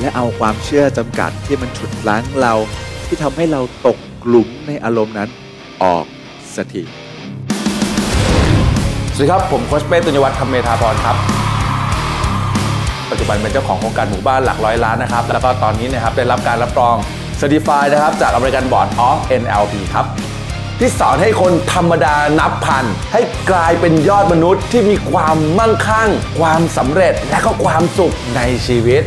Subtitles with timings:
[0.00, 2.54] และเอาความเชื่อจำกัดที่มันฉุดล้างเรา
[3.06, 5.28] ที่ทำให้เราตกกลุ่มในอารมณ์นั้น
[5.82, 6.04] ออก
[6.54, 6.82] สักที
[9.14, 11.16] สวัสดีครับ ผมโคชเป้ตุญวัฒน์คำเมธาพรครับ
[13.10, 16.96] ปัจจุบันเป็นเจ้าของโครงการหมู่บ้านหลักร้อยล้านนะครับ แล้วก็ตอนนี้นะครับได้รับการรับรอง
[17.40, 20.06] Certified นะครับ จาก American Board of NLP ครับ
[20.78, 29.02] ที่สอนให้คนธรรมดานับพัน ให้กลายเป็นยอดมนุษย์ที่มีความมั่งคั่ง ความสำเร็จและก็ความสุขในชีวิต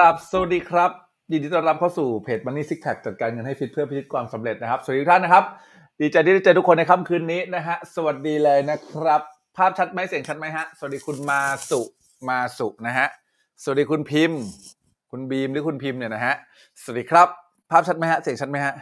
[0.00, 0.90] กราบสวัสดีครับ
[1.32, 5.44] ยินดีต้อนรับเข้าสู่เพจ Money Six Pack จัดการเงินให้ฟิตเพื่อพิชิตความสำเร็จนะครับ สวัสดีทุกท่านนะครับ
[6.00, 9.20] ดีใจที่ได้เจอทุกคนในค่ำคืนนี้นะฮะ สวัสดีเลยนะครับ
[9.56, 11.40] ภาพชัดไหมเสียงชัดไหมฮะ สวัสดีคุณมา
[11.70, 11.80] สุ
[12.28, 13.06] มาสุนะฮะ
[13.62, 14.40] สวัสดีคุณพิมพ์
[15.10, 16.34] คุณบีมหรือคุณพิมพ์เนี่ยนะฮะ
[16.82, 17.28] สวัสดีครับ
[17.70, 18.72] ภาพชัดไหมฮะ เสียงชัดไหมฮะ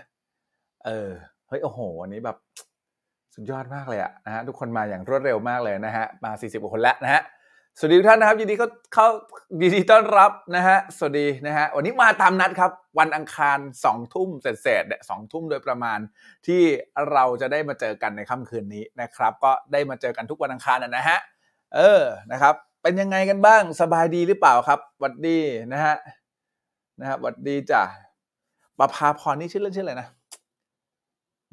[0.87, 1.09] เออ
[1.49, 2.37] เฮ้ย โอ้โหวันนี้แบบ
[3.35, 7.23] สุดยอดมากเลยอะนะฮะ ทุกคนมาอย่างรวดเร็วมากเลยนะฮะ มา 40กว่าคนแล้วนะฮะ
[7.81, 9.09] สวัสดีทุกท่านนะครับยินดีเข้าเข้า
[9.61, 15.99] ยินดีต้อนรับนะฮะสวัสดีนะฮะวันนี้มาตามนัดครับ วันอังคารสองทุ่มเศษๆเนี่ยสองทุ่มโดยประมาณ
[16.47, 16.62] ที่
[17.12, 21.19] เราจะได้มาเจอกันในค่ำคืนนี้นะครับ ก็ได้มาเจอกันทุกวันอังคารนะฮะ
[21.75, 22.03] เออ
[22.33, 25.38] นะครับ เป็นยังไงกันบ้างสบายดีหรือเปล่าครับหวัดดี
[25.72, 25.97] นะฮะ
[27.00, 27.83] นะครับหวัดดีจ้ะ
[28.78, 30.09] ประภาพรนี่ชื่อเล่นชื่ออะไรนะ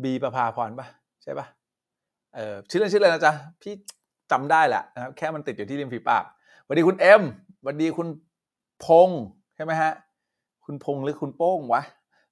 [0.04, 0.88] บีประภาพรปะ
[1.24, 1.46] ใช่ปะ
[2.36, 3.74] เออชื่อเล่นชื่ออะไรนะจ๊ะพี่
[4.32, 6.24] จำได้แหละนะครับแค่มันติดอยู่ที่ริมฝีปาก
[6.64, 7.22] สวัสดีคุณเอ็ม
[7.60, 8.08] สวัสดีคุณ
[8.86, 9.22] พงษ์
[9.56, 9.92] ใช่ไหมฮะ
[10.66, 11.82] คุณพงษ์หรือคุณโป้งวะ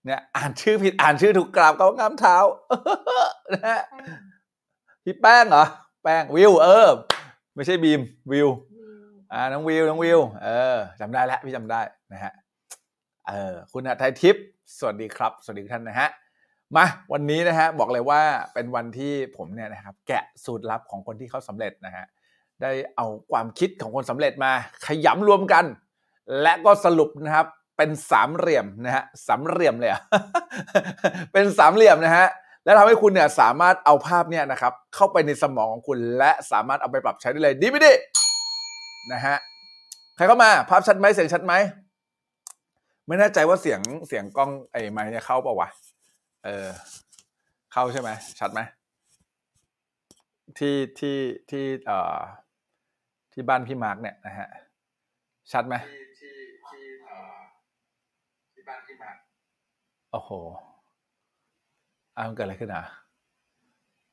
[0.06, 2.38] เนี่ยอ่านชื่อผิดอ่านชื่อถูกกราบเขางามเท้า
[3.54, 3.82] นะฮะ
[5.04, 5.66] พี่แป้งเหรอ
[6.04, 6.90] แป้งวิวเออ
[7.56, 8.02] ไม่ใช่บีม
[8.32, 8.50] วิว
[9.34, 11.82] อ่าน้องวิวน้องวิวเออจำได้แล้วพี่จำได้
[12.14, 12.32] นะฮะ
[13.28, 14.44] เออคุณอาไทยทิพย์
[14.78, 16.10] สวัสดีครับ สวัสดีทุกท่านนะฮะ
[16.78, 18.22] มาวันนี้นะฮะบอกเลยว่า
[18.54, 22.06] เป็นวันที่ผมเนี่ยนะครับแกะสูตรลับของคนที่เขาสำเร็จนะฮะ
[22.62, 24.52] ได้เอาความคิดของคนสำเร็จมา
[24.86, 25.66] ขยำรวมกัน
[26.42, 27.48] และก็สรุปนะครับ
[27.78, 30.02] เป็นสามเหลี่ยมนะฮะสามเหลี่ยมเลยอะ
[31.34, 32.28] เป็นสามเหลี่ยมนะฮะ
[32.66, 37.94] และทำให้คุณเนี่ยสามารถเอาภาพเนี่ยนะครับเข้าไปในสมองของคุณ และสามารถเอาไปปรับใช้ได้เลยดีไม่ดี
[39.14, 39.36] นะฮะ
[40.16, 41.54] ใครเข้ามาภาพชัดไหมเสียงชัดไหม
[43.08, 45.70] ไม่แน่ใจว่าเสียงเสียงกล้องไอ้ไมค์เนี่ยเข้าเปล่าวะ
[46.46, 46.68] เออ
[47.72, 48.10] เข้าใช่ไหม
[48.40, 48.60] ชัดไหม
[50.58, 51.18] ที่ที่
[51.50, 52.18] ที่เอ่อ
[53.34, 54.48] ที่บ้านพี่มาร์กเนี่ยนะฮะ
[55.52, 57.36] ชัดไหมที่ที่เอ่อ
[58.54, 59.18] ที่บ้านพี่มาร์ก
[60.12, 60.32] โอ้โห
[62.18, 62.84] อ้าวมันเกิดอะไรขึ้นอะ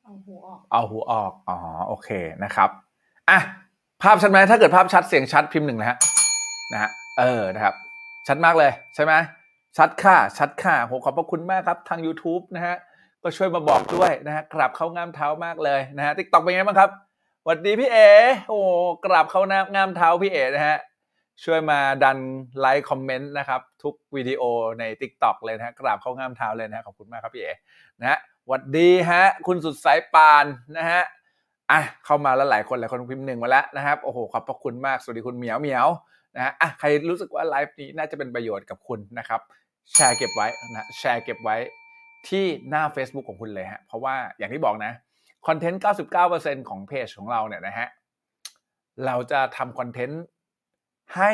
[0.02, 1.56] เอาหัวออก เอาหูออก อ๋อ
[1.88, 2.08] โอเค
[2.44, 2.70] นะครับ
[3.30, 3.38] อะ
[4.02, 5.96] ภาพชัดไหม ถ้าเกิดภาพชัด เสียงชัด พิมพ์หนึ่งนะฮะ
[6.72, 7.74] นะฮะ เออ นะครับ
[8.28, 9.12] ชัดมากเลย ใช่ไหม
[9.76, 12.76] ชัดค่ะ ชัดค่ะโหขอบพระคุณมากครับทาง YouTube นะฮะ
[13.22, 16.90] ก็ช่วยมาบอกด้วยนะฮะกราบเข้าง่ามเท้ามากเลยนะฮะ TikTok เป็นไงบ้างครับ
[17.42, 17.98] สวัสดีพี่เอ
[18.48, 18.58] โอ้
[19.04, 19.40] กราบเข้า
[19.74, 20.78] ง่ามเท้าพี่เอนะฮะ
[21.44, 22.18] ช่วยมาดัน
[22.58, 24.42] like comment นะครับ ทุกวิดีโอ
[24.78, 27.48] ใน Tik t o อกเลยนะฮะกราบเข้างามเท้าเลยนะฮะขอบคุณมากครับพี่เอ
[28.00, 30.44] นะฮะสวัสดีฮะ คุณสุดสายปาน
[30.76, 31.02] นะฮะ
[31.70, 35.86] อะเข้ามาแล้วหลายคนหลายคนพิมพ์หนึ่งมาแล้วนะครับโอ้โหขอบพระคุณมากสวัสดีคุณเหมียวเหมียว
[36.36, 39.40] นะฮะอะใครรู้สึกว่าไลฟ์นี้น่าจะเป็นประโยชน์กับคุณนะครับ
[39.94, 41.56] แชร์เก็บไว้นะแชร์เก็บไว้
[42.28, 44.92] ที่หน้า Facebook ของคุณเลยฮะเพราะว่าอย่างที่บอกนะ
[45.46, 45.82] content
[46.24, 47.88] 99%ของเพจของเราเนี่ยนะฮะ
[49.06, 50.22] เราจะทำ content
[51.16, 51.32] ให้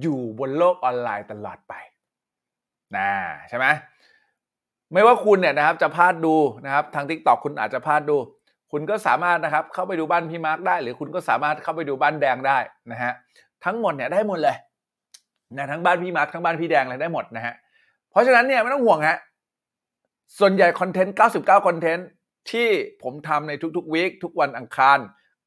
[0.00, 1.74] อยู่บนโลกออนไลน์ตลอดไป
[2.96, 3.10] นะ
[3.48, 3.66] ใช่ไหม
[4.92, 6.34] ไม่ว่าคุณเนี่ยนะครับจะพลาดดู
[6.64, 8.16] นะครับทาง TikTok คุณอาจจะพลาดดู
[8.72, 12.58] คุณก็สามารถนะครับเข้าไปดูบ้านพี่มาร์กได้ หรือคุณก็สามารถเข้าไปดูบ้านแดงได้
[12.92, 13.12] นะฮะ
[13.64, 14.56] ทั้งหมดเนี่ยได้หมดเลย
[15.56, 17.54] นะทั้งบ้านพี่มาร์กทั้งบ้านพี่แดงเลยได้หมดนะฮะ
[18.10, 19.18] เพราะฉะนั้นเนี่ยไม่ต้องห่วงฮะ
[20.38, 22.08] ส่วนใหญ่ content 99 content
[22.50, 22.68] ที่
[23.02, 24.98] ผมทำในทุกๆ week ทุกวันอังคาร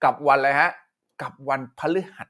[0.04, 0.72] กับวันอะไรฮะ
[1.22, 2.28] กับวันพฤหัส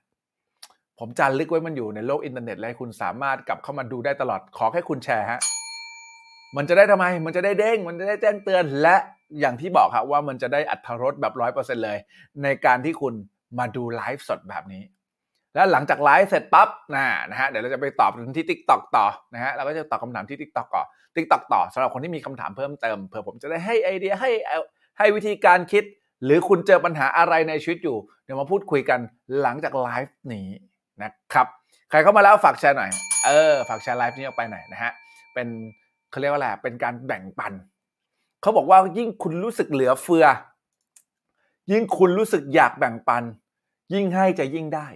[1.00, 5.40] ผมจารึกไว้มันอยู่ในโลกอินเทอร์เน็ตและคุณสามารถกลับเข้ามาดูได้ตลอดขอแค่คุณแชร์ฮะ
[6.58, 8.96] มันจะได้ทำไม มันจะได้เด้ง มันจะได้แจ้งเตือนและ
[9.40, 11.98] อย่างที่บอกครับว่ามันจะได้อัตรรสแบบร้อยเปอร์เซ็นเลย
[12.44, 13.14] ในการที่คุณ
[13.60, 14.84] มาดูไลฟ์สดแบบนี้
[15.56, 20.86] แล้วหลังจากไลฟ์เสร็จปั๊บนะนะฮะเดี๋ยวเราจะไปตอบที่ t ิ k t o k ต่อนะฮะเราก็จะตอบคำถามที่ t ิ k t o k ก่อน
[21.16, 24.32] t ิ k t o k ต่อสำหรับคนที่มีคำถามเพิ่มเติมเผื่อผมจะได้ให้ไอเดียให้
[24.98, 25.84] ให้วิธีการคิด
[26.24, 29.00] หรือคุณเจอปัญหาอะไรในชีวิตอยู่ เดี๋ยวมาพูดคุยกัน
[29.42, 30.48] หลังจากไลฟ์นี้
[31.04, 31.48] นะครับ
[31.90, 32.90] ใครเข้ามาแล้วฝากแชร์หน่อย
[33.26, 34.92] เออฝากแชร์ไลฟ์นี้ออกไปหน่อยนะฮะ
[35.34, 35.48] เป็น
[36.12, 37.54] เขาเรียกว่าอะไรเป็นการแบ่งปัน
[38.42, 40.26] เขาบอกว่ายิ่งคุณรู้สึกเหลือเฟือ
[41.72, 43.24] ยิ่งคุณรู้สึกอยากแบ่งปัน
[43.94, 44.88] ยิ่งให้จะยิ่งได้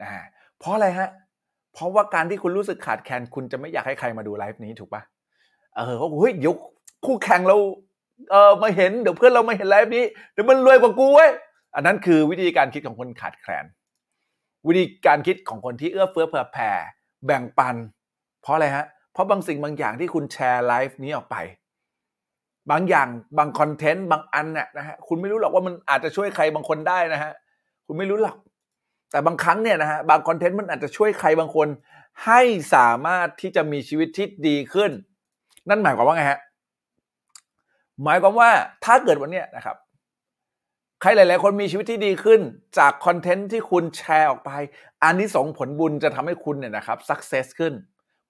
[0.00, 0.24] นะฮะ
[0.58, 1.08] เพราะอะไรฮะ
[1.74, 5.02] เพราะว่าการที่คุณรู้สึกขาดแคลนคุณจะไม่อยากให้ใครมาดูไลฟ์นี้ถูกปะ
[5.76, 6.54] เออเขาเฮ้ยเดี๋ยว
[7.06, 7.56] คู่แข่งเรา
[8.30, 11.30] เออมาเห็นเดี๋ยวเพื่อนเรามาเห็นไลฟ์นี้เดี๋ยวมันรวยกว่ากูเว้ย
[11.74, 13.64] อันนั้นคือวิธีการคิดของคนขาดแคลน
[14.68, 16.70] วิธีการคิดของคนที่เอื้อเฟื้อเผื่อแผ่
[17.26, 17.76] แบ่งปัน
[18.42, 21.36] เพราะอะไรฮะ เพราะบางสิ่งบางอย่างที่คุณแชร์ไลฟ์นี้ออกไป
[22.70, 23.08] บางอย่าง
[23.38, 27.32] บางคอนเทนต์บางอันเนี่ยนะฮะคุณไม่รู้หรอกว่ามันอาจจะช่วยใครบางคนได้นะฮะ
[27.86, 28.36] คุณไม่รู้หรอก
[29.12, 31.68] แต่บางครั้งเนี่ยนะฮะบางคอนเทนต์มันอาจจะช่วยใครบางคน
[32.26, 32.40] ให้
[32.74, 34.90] สามารถที่จะมีชีวิตที่ดีขึ้น
[35.68, 36.40] นั่นหมายความว่าไงฮะ
[38.04, 38.50] หมายความว่า
[38.84, 39.76] ถ้าเกิดวันเนี้ยนะครับ
[41.00, 42.40] ใครหลาย ๆ คนมีชีวิตที่ดีขึ้น
[42.78, 44.50] จากคอนเทนต์ที่คุณแชร์ออกไป
[45.02, 47.72] อันนี้สองผลบุญจะทำให้คุณเนี่ยนะครับสักเซสขึ้น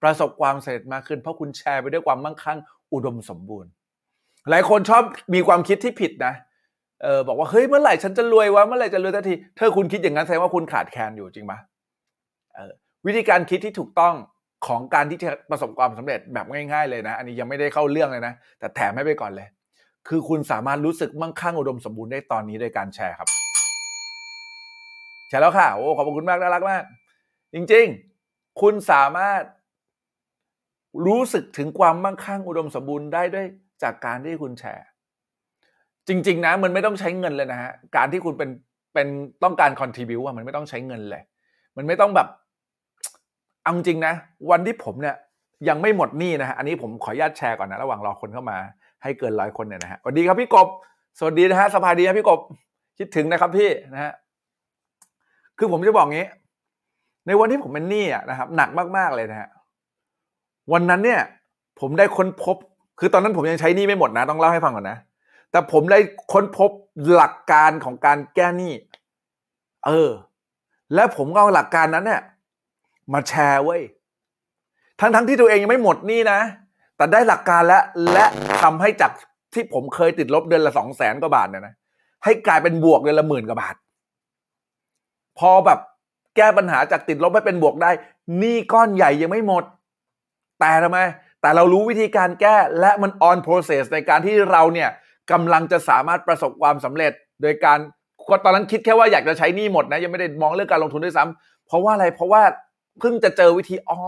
[0.02, 2.58] ประสบความสำเร็จมากขึ้น เพราะคุณแชร์ไปด้วยความมั่งคั่ง
[2.92, 3.70] อุดมสมบูรณ์
[4.50, 5.02] หลายคนชอบ
[5.34, 11.58] มีความคิดที่ผิดนะเออบอกว่าเฮ้ยเมื่อไหร่ฉันจะรวยวะเมื่อไหร่จะรวยสักทีเธอคุณคิดอย่างนั้นแสดงว่าคุณขาดแคลนอยู่จริงปะ
[12.54, 12.72] เออ
[13.06, 14.14] วิธีการคิดที่ถูกต้อง
[14.66, 19.48] ของการที่จะประสบความสำเร็จแบบง่าย ๆ เลยนะ อันนี้ยังไม่ได้เข้าเรื่องเลยนะ แต่แถมให้ไปก่อนเลย
[20.08, 23.28] คือคุณสามารถรู้สึกมั่งคั่งอุดมสมบูรณ์ได้ตอนนี้โดยการแชร์ครับ
[25.28, 26.82] แชร์แล้วค่ะโอ้ขอบคุณมากน่ารักมาก
[27.54, 27.86] จริง
[28.22, 29.42] ๆ คุณสามารถ
[31.06, 33.46] รู้สึกถึงความมั่งคั่งอุดมสมบูรณ์ได้ด้วย
[33.82, 34.86] จากการที่คุณแชร์
[36.08, 38.50] จริง ๆ นะ มันไม่ต้องใช้เงินเลยนะฮะการที่คุณเป็น
[38.94, 39.08] เป็น
[39.44, 41.22] ต้องการคอนทริบิวอะมันไม่ต้องใช้เงินเลย
[41.76, 42.28] มันไม่ต้องแบบ
[43.62, 44.14] เอาจริงนะ
[44.50, 45.16] วันที่ผมเนี่ย
[45.68, 48.58] ยังไม่หมดหนี้นะฮะอันนี้ผมขออนุญาตแชร์ก่อนนะ ระหว่างรอคนเข้ามา
[49.02, 50.68] ให้เกินร้อยคนเนี่ยนะฮะสวัสดีครับพี่กบ
[51.18, 52.40] สวัสดีนะฮะสบายดีครับพี่กบ
[52.98, 54.12] คิดถึงนะครับพี่นะฮะ
[55.58, 56.26] คือผมจะบอกงี้
[57.26, 59.48] ในวันที่ผมเป็นหนี้อะนะครับ หนักมากๆเลยนะฮะ
[60.72, 61.20] วันนั้นเนี่ย
[61.80, 62.56] ผมได้ค้นพบ
[63.00, 64.98] คือตอนนั้นผมยังใช้หนี้ไม่หมดนะ ต้องเล่าให้ฟังก่อนนะ
[65.52, 65.98] แต่ผมได้
[66.32, 66.70] ค้นพบ
[67.12, 68.72] หลักการของการแก้หนี้
[69.86, 70.10] เออ
[70.94, 72.22] และผมก็เอาหลักการนั้นเนี่ย
[73.12, 73.82] มาแชร์เว้ย
[75.00, 76.40] ทั้งทั้งที่ตัวเองยังไม่หมดหนี้นะ
[76.96, 77.82] แต่ได้หลักการแล้ว
[78.12, 78.24] และ
[78.62, 79.12] ทำให้จาก
[79.54, 81.74] ที่ผมเคยติดลบเดือนละสองแสนกว่าบาทเนี่ยนะ
[82.24, 83.74] ให้กลายเป็นบวกเดือนละหมื่นกว่าบาท
[85.38, 85.78] พอแบบ
[86.36, 87.90] แก้ปัญหาจากติดลบให้เป็นบวกได้
[88.38, 89.64] หนี้ก้อนใหญ่ยังไม่หมด
[90.60, 90.98] แต่ทำไม
[91.40, 94.90] แต่เรารู้วิธีการแก้และมัน on process ในการที่เราเนี่ย
[95.30, 97.12] กำลังจะสามารถประสบความสำเร็จ
[97.42, 97.78] โดยการ
[98.44, 102.42] ตอนนั้นคิดแค่ว่าอยากจะใช้นี้หมดนะ ยังไม่ได้มองเรื่องการลงทุนด้วยซ้ำเพราะว่าอะไรเพราะว่า
[103.00, 103.98] เพิ่งจะเจอวิธีอ๋อ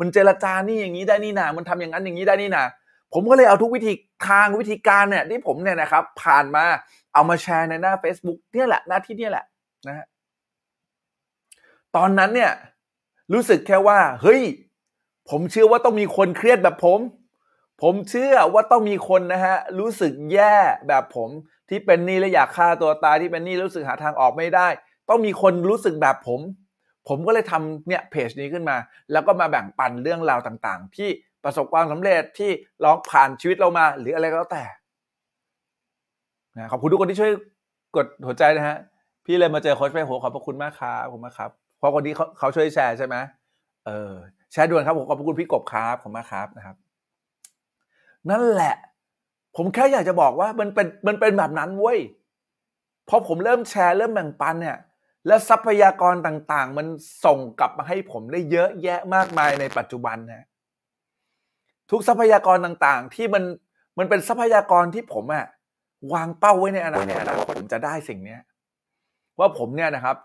[0.00, 2.64] มันเจรจานี่อย่างนี้ได้นี่นามันทำอย่างนั้นอย่างนี้ได้นี่นา
[3.12, 3.92] ผมก็เลยเอาทุกวิธี
[4.28, 6.64] ทางวิธีการเนี่ยที่ผมเนี่ยนะครับ ผ่านมา
[7.14, 9.44] เอามาแชร์ในหน้า Facebook เนี่ยแหละหน้าที่เนี่ยแหละ
[9.86, 10.06] นะฮะ
[11.96, 12.52] ตอนนั้นเนี่ย
[13.32, 14.42] รู้สึกแค่ว่า เฮ้ย
[15.30, 17.00] ผมเชื่อว่าต้องมีคนเครียดแบบผม
[17.82, 20.56] ผมเชื่อว่าต้องมีคนนะฮะรู้สึกแย่
[20.88, 21.28] แบบผม
[21.68, 24.68] ที่เป็นหนี้และอยากฆ่าตัวตายที่เป็นหนี้รู้สึกหาทางออกไม่ได้
[25.08, 26.40] ต้องมีคนรู้สึกแบบผม
[27.08, 28.76] ผมก็เลยทำเนี่ยเพจนี้ขึ้นมา
[29.12, 31.08] แล้วก็มาแบ่งปันเรื่องราวต่างๆ ที่
[31.44, 32.50] ประสบความสำเร็จที่
[32.84, 34.64] ลองผ่านชีวิตเรามา หรืออะไรก็แล้วแต่
[36.56, 37.32] นะขอบคุณทุกคนที่ช่วย
[37.96, 38.76] กดหัวใจนะฮะ
[39.24, 43.16] พี่เลยมาเจอโค้ชไปโหขอบพระคุณมากครับขอบคุณมากครับเพราะคนที่เขาเขาช่วยแชร์ใช่ไหม
[43.86, 44.12] เออ
[44.52, 46.76] แชร์ด่วนครับผมขอบพระคุณพี่กบครับขอบมากครับนะครับ
[48.30, 48.74] นั่นแหละ
[49.56, 51.98] ผมแค่อยากจะบอกว่ามันเป็นมันเป็นแบบนั้นเว้ย
[53.08, 54.78] พอผมเริ่มแชร์เริ่มแบ่งปันเนี่ย
[55.26, 56.86] แล้วทรัพยากรต่างๆ มัน
[57.24, 60.46] ส่งกลับมาให้ผมได้เยอะแยะมากมายในปัจจุบันนะ
[61.90, 63.44] ทุกทรัพยากรต่างๆ ที่มัน
[63.98, 65.46] มันเป็นทรัพยากรที่ผมอะ
[66.12, 67.24] วางเป้าไว้ในอนาคต
[67.56, 68.40] ผมจะได้สิ่งเนี้ย
[69.38, 70.16] ว่าผมเนี่ยนะครับ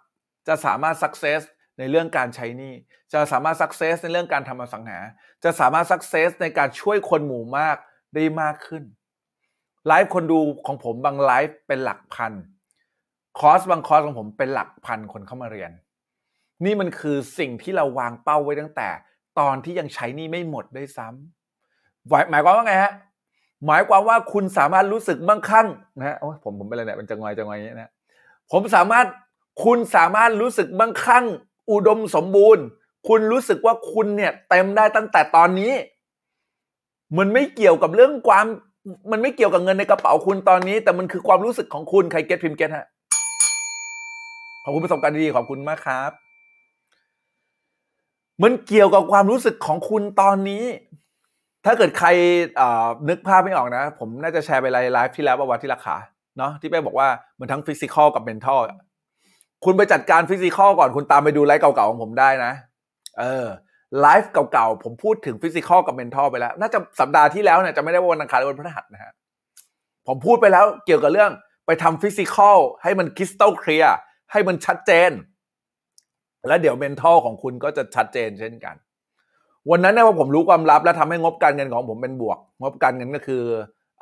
[0.48, 1.42] จะสามารถสักเซส
[1.80, 2.74] ในเรื่องการใช้นี้
[3.14, 5.00] จะสามารถ success ในเรื่องการทำอสังหา
[5.44, 7.78] จะสามารถ success ในการช่วยคนหมู่มาก
[8.16, 8.84] ได้มากขึ้น
[9.88, 12.34] ไลฟ์คนดูของผมบางไลฟ์เป็นหลักพัน
[13.40, 15.72] คอร์สบางคอร์สของผมเป็นหลักพันคนเข้ามาเรียน
[16.66, 18.90] นี่มันคือสิ่งที่เราวางเป้าไว้ตั้งแต่
[19.40, 22.94] ตอนที่ยังใช้หนี้ไม่หมดด้วยซ้ำหมายหมายความว่าไงฮะ
[23.68, 27.92] หมายความว่าคุณสามารถรู้สึกมั่งคั่งนะฮะผมผมเป็นอะไรเนี่ยเป็นจังไงจังไงอย่างเงี้ยนะ
[28.52, 29.06] ผมสามารถ
[29.64, 31.26] คุณสามารถรู้สึกมั่งคั่ง
[31.72, 32.64] อุดมสมบูรณ์
[33.08, 35.72] คุณรู้สึกว่าคุณเนี่ยเต็มได้ตั้งแต่ตอนนี้
[37.18, 38.46] มันไม่เกี่ยวกับเรื่องความ
[39.12, 42.88] มันไม่เกี่ยวกับเงินในกระเป๋าคุณตอนนี้ แต่มันคือความรู้สึกของคุณใครเก็ตพิมพ์เก็ตฮะ
[44.64, 46.12] ขอบคุณประสบการณ์ดีๆขอบคุณมากครับ
[48.44, 50.64] มันเกี่ยวกับความรู้สึกของคุณตอนนี้
[51.66, 52.08] ถ้าเกิดใคร
[52.56, 55.96] เอ่อนึกภาพไม่ออกนะ ผมน่าจะแชร์ไปไลฟ์ที่แล้วประวัติที่ราคา
[56.38, 57.08] เนาะที่แป้บอกว่า
[57.40, 58.60] มันทั้ง physical กับ mental
[59.66, 62.52] คุณไปจัดการ physical ก่อนคุณตามไปดูไลฟ์เก่าๆของผมได้นะ
[63.20, 63.46] เออ
[64.00, 69.12] ไลฟ์เก่าๆ ผมพูดถึง physical กับ mental ไปแล้ว น่าจะสัปดาห์ที่แล้วเนี่ยจำไม่ได้ว่าวันอังคารหรือวันพฤหัสนะฮะ
[70.08, 71.32] ผมพูดไปแล้วเกี่ยวกับเรื่อง
[71.66, 73.96] ไปทำ physical ให้มัน crystal clear
[74.32, 75.12] ให้มันชัดเจน
[76.48, 78.76] แล้วเดี๋ยว mental ของคุณก็จะชัดเจนเช่นกัน
[79.72, 83.44] วันนั้นเนี่ยพอผมรู้ความลับ และทำให้งบการเงินของผมเป็นบวก งบการเงินก็คือ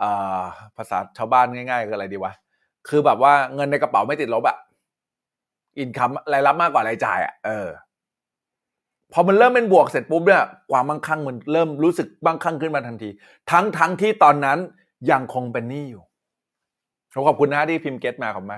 [0.01, 0.43] อ่า
[0.77, 2.33] ภาษาชาวบ้านง่ายๆคืออะไรดีวะ
[2.87, 4.57] คือแบบว่าเงินในกระเป๋าไม่ติดลบอะ
[5.79, 7.67] อินคัมรายรับมากกว่ารายจ่ายอะเออ
[9.13, 13.09] พอมันเริ่มเป็นบวกเสร็จปุ๊บเนี่ยความมั่งคั่งมันเริ่มรู้สึกมั่งคั่งขึ้นมาทันที
[13.51, 14.57] ทั้งทั้งที่ตอนนั้น
[15.11, 16.03] ยังคงเป็นหนี้อยู่
[17.27, 18.57] ขอบคุณนะที่พิมพ์เก็ตมาขอบมา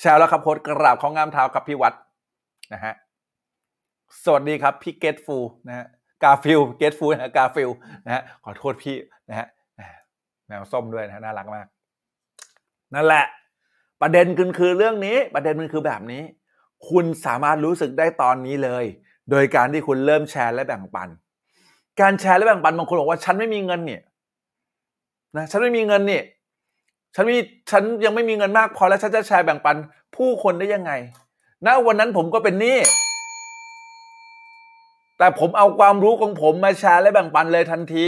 [0.00, 1.94] แชร์แล้วครับโพสต์กราบของงามเท้าครับพี่วัด
[2.72, 2.94] นะฮะ
[4.24, 5.36] สวัสดีครับพี่เกตฟู
[5.68, 5.86] นะฮะ
[6.22, 7.70] การ์ฟิลด์ grateful นะการ์ฟิลด์
[8.04, 8.96] นะฮะขอโทษพี่
[9.28, 9.46] นะฮะ
[10.46, 11.66] แมวส้มด้วยนะฮะน่ารักมาก
[12.94, 13.24] นั่นแหละ
[14.02, 16.22] ประเด็นคือคือเรื่องนี้ ประเด็นมันคือแบบนี้
[16.88, 18.84] คุณสามารถรู้สึกได้ตอนนี้เลย
[19.30, 21.08] โดยการที่คุณเริ่มแชร์และแบ่งปัน
[22.00, 24.02] การแชร์และแบ่งปันบางคนบอกว่าฉันไม่มีเงินเนี่ย
[25.36, 26.24] นะฉันไม่มีเงินเนี่ย
[27.14, 27.38] ฉันมี
[27.70, 29.76] ฉันยังไม่มีเงินมากพอแล้วฉันจะแชร์แบ่งปัน
[30.16, 30.92] ผู้คนได้ยังไง
[31.66, 32.78] ณวันนั้นผมก็เป็นหนี้
[35.18, 38.06] แต่ผมเอาความรู้ของผมมาแชร์และแบ่งปันเลยทันที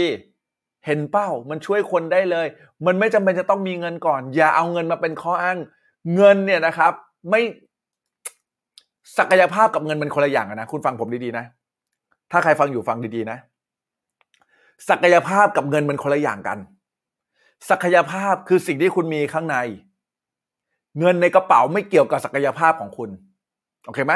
[0.85, 2.47] เห็นเป้ามันช่วยคนได้เลย
[2.85, 5.57] มันไม่จำเป็นจะต้องมีเงินก่อน อย่าเอาเงินมาเป็นข้ออ้าง
[6.15, 6.93] เงินเนี่ยนะครับ
[7.29, 7.41] ไม่
[9.17, 11.45] ศักยภาพกับเงินเป็นคนละอย่างนะคุณฟังผมดีๆนะ
[12.31, 13.37] ถ้าใครฟังอยู่ฟังดีๆนะ
[14.89, 16.59] ศักยภาพกับเงินมันคนละอย่างกัน
[17.69, 19.57] ศักยภาพคือสิ่งที่คุณมีข้างใน
[20.99, 23.09] เงินในกระเป๋าไม่เกี่ยวกับศักยภาพของคุณ
[23.85, 24.13] โอเคไหม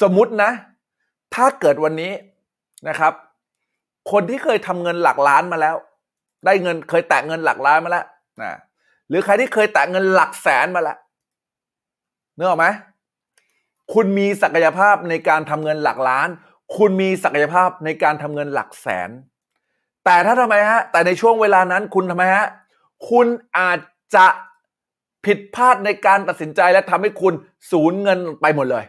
[0.00, 0.50] สมมตินะ
[1.34, 2.12] ถ้าเกิดวันนี้
[2.88, 3.12] นะครับ
[4.12, 5.76] คนที่เคยทำเงินหลักล้านมาแล้ว
[6.44, 8.04] ได้เงินเคยแตะเงินหลักล้านมาแล้ว
[8.42, 8.52] นะ
[9.08, 10.98] หรือใครที่เคยแตะเงินหลักแสนมาแล้ว
[12.34, 12.66] เนึกออกไหม
[13.94, 16.28] คุณมีศักยภาพในการทำเงินหลักล้าน
[16.76, 19.10] คุณมีศักยภาพในการทำเงินหลักแสน
[20.04, 22.46] แต่ถ้าทำไมฮะ แต่ในช่วงเวลานั้นคุณทำไมฮะ
[23.10, 23.26] คุณ
[23.58, 23.78] อาจ
[24.14, 24.26] จะ
[25.24, 27.34] ผิดพลาดในการตัดสินใจและทำให้คุณ
[27.70, 28.84] สูญเงินไปหมดเลย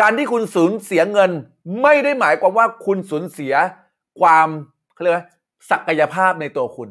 [0.00, 1.30] การที่คุณสูญเสียเงิน
[1.82, 3.54] ไม่ได้หมายความว่าคุณสูญเสีย
[4.20, 4.48] ความ
[4.94, 5.26] เขาเรียกว่า
[5.70, 6.88] ศักยภาพในตัวคุณ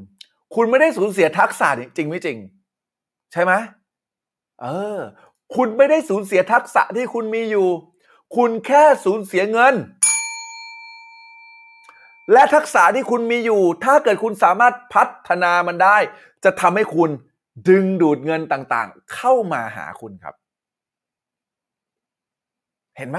[0.55, 2.37] คุณไม่ได้สูญเสียทักษะจริงไม่จริง
[3.31, 3.53] ใช่ไหม
[4.61, 4.67] เอ
[4.97, 4.99] อ
[5.55, 7.67] คุณไม่ได้สูญเสียทักษะที่คุณมีอยู่
[8.35, 9.75] คุณแค่สูญเสียเงิน
[12.31, 15.97] และทักษะที่คุณมีอยู่ ถ้าเกิดคุณสามารถพัฒนามันได้
[16.43, 17.09] จะทำให้คุณ
[17.67, 20.35] ดึงดูดเงินต่างๆ เข้ามาหาคุณครับ
[22.97, 23.17] เห็นไหม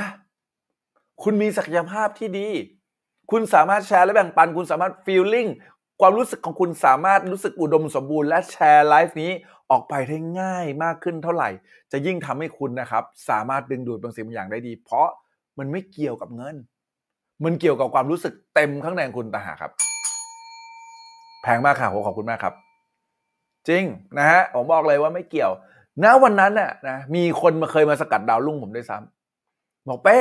[1.22, 2.48] คุณมีศักยภาพที่ดี
[3.30, 5.46] คุณสามารถแชร์และแบ่งปัน คุณสามารถฟีลลิ่ง
[6.00, 9.30] ความรู้สึกของคุณสามารถรู้สึกอุดมสมบูรณ์และแชร์ไลฟ์นี้
[9.70, 11.48] ออกไปได้ง่ายมากขึ้นเท่าไหร่
[11.92, 15.08] จะยิ่งทำให้คุณนะครับ สามารถดึงดูดบางสิ่งบางอย่างได้ดี เพราะ
[15.58, 16.56] มันไม่เกี่ยวกับเงิน
[17.44, 19.72] มันเกี่ยวกับความรู้สึกเต็มข้างในของคุณต่างหากครับ
[21.42, 22.54] แพงมากค่ะผมขอบคุณมากครับ
[23.68, 23.84] จริง
[24.18, 25.52] นะฮะผมบอกเลยว่าไม่เกี่ยว
[26.04, 30.18] ณวันนั้นน่ะนะมีคนมาเคยมาสกัดดาวรุ่งผมด้วยซ้ำบอกเป้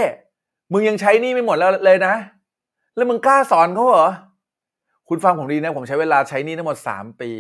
[0.72, 2.16] มึงยังใช้นี่ไม่หมดแล้วเลยนะ
[2.96, 4.10] แล้วมึงกล้าสอนเขาเหรอ
[5.10, 7.32] คุณฟังผมดีนะผมใช้เวลาใช้นี่ทั้งหมดสามปี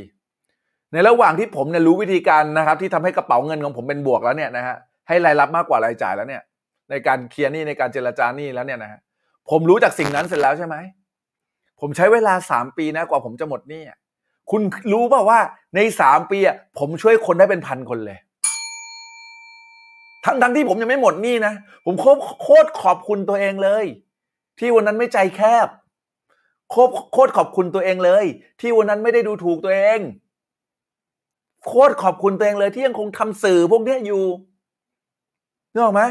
[0.93, 4.75] ในระหว่างที่ผมเนี่ยรู้วิธีการนะครับ ที่ทำให้กระเป๋าเงินของผมเป็นบวกแล้วเนี่ยนะฮะ
[5.07, 6.43] ให้รายรับมากกว่ารายจ่ายแล้วเนี่ย
[6.89, 8.99] ในการเคลียร์นี้ในการเจรจาหนี้แล้วเนี่ยนะฮะ
[9.49, 10.75] ผมรู้จากสิ่งนั้นเสร็จแล้วใช่ไหม
[11.79, 13.81] ผมใช้เวลาสามปีนะกว่าผมจะหมดนี้
[14.51, 14.61] คุณ
[14.93, 15.39] รู้เปล่าว่า
[15.75, 18.17] ในสามปีอะผมช่วยคนได้เป็นพันคนเลย
[20.25, 21.53] ทั้งทั้งที่ผมยังไม่หมดนี้นะ
[21.85, 21.95] ผม
[22.41, 23.85] โคตรขอบคุณตัวเองเลย
[24.59, 25.67] ที่วันนั้นไม่ใจแคบ
[26.71, 28.25] โคตรโคตรขอบคุณตัวเองเลย
[28.59, 29.99] ที่วันนั้นไม่ได้ดูถูกตัวเอง
[31.65, 34.23] โคตรขอบคุณตัวเองเลย ที่ยังคงทำสื่อพวกเนี้ยอยู่
[35.73, 36.01] นึกออกไหม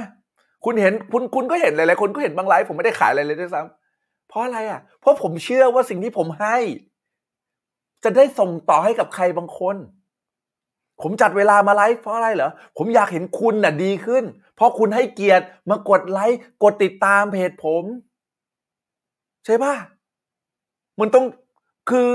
[0.65, 6.57] คุณเห็นคุณคุณก็เห็นหลายๆคนก็เห็นบางไลฟ์ผมไม่ได้ขายอะไรเลยด้วยซ้ำเพราะอะไรอะ เพราะผมเชื่อว่าสิ่งที่ผมให้
[8.05, 9.77] จะได้ส่งต่อให้กับใครบางคน
[11.03, 14.25] ผมจัดเวลามาไลฟ์เพราะอะไรเหรอผมอยากเห็นคุณน่ะดีขึ้น
[14.57, 17.85] เพราะคุณให้เกียรติมากดไลค์กดติดตามเพจผม
[19.45, 19.75] ใช่ป่ะ
[21.01, 21.25] มันต้อง
[21.91, 22.11] คือ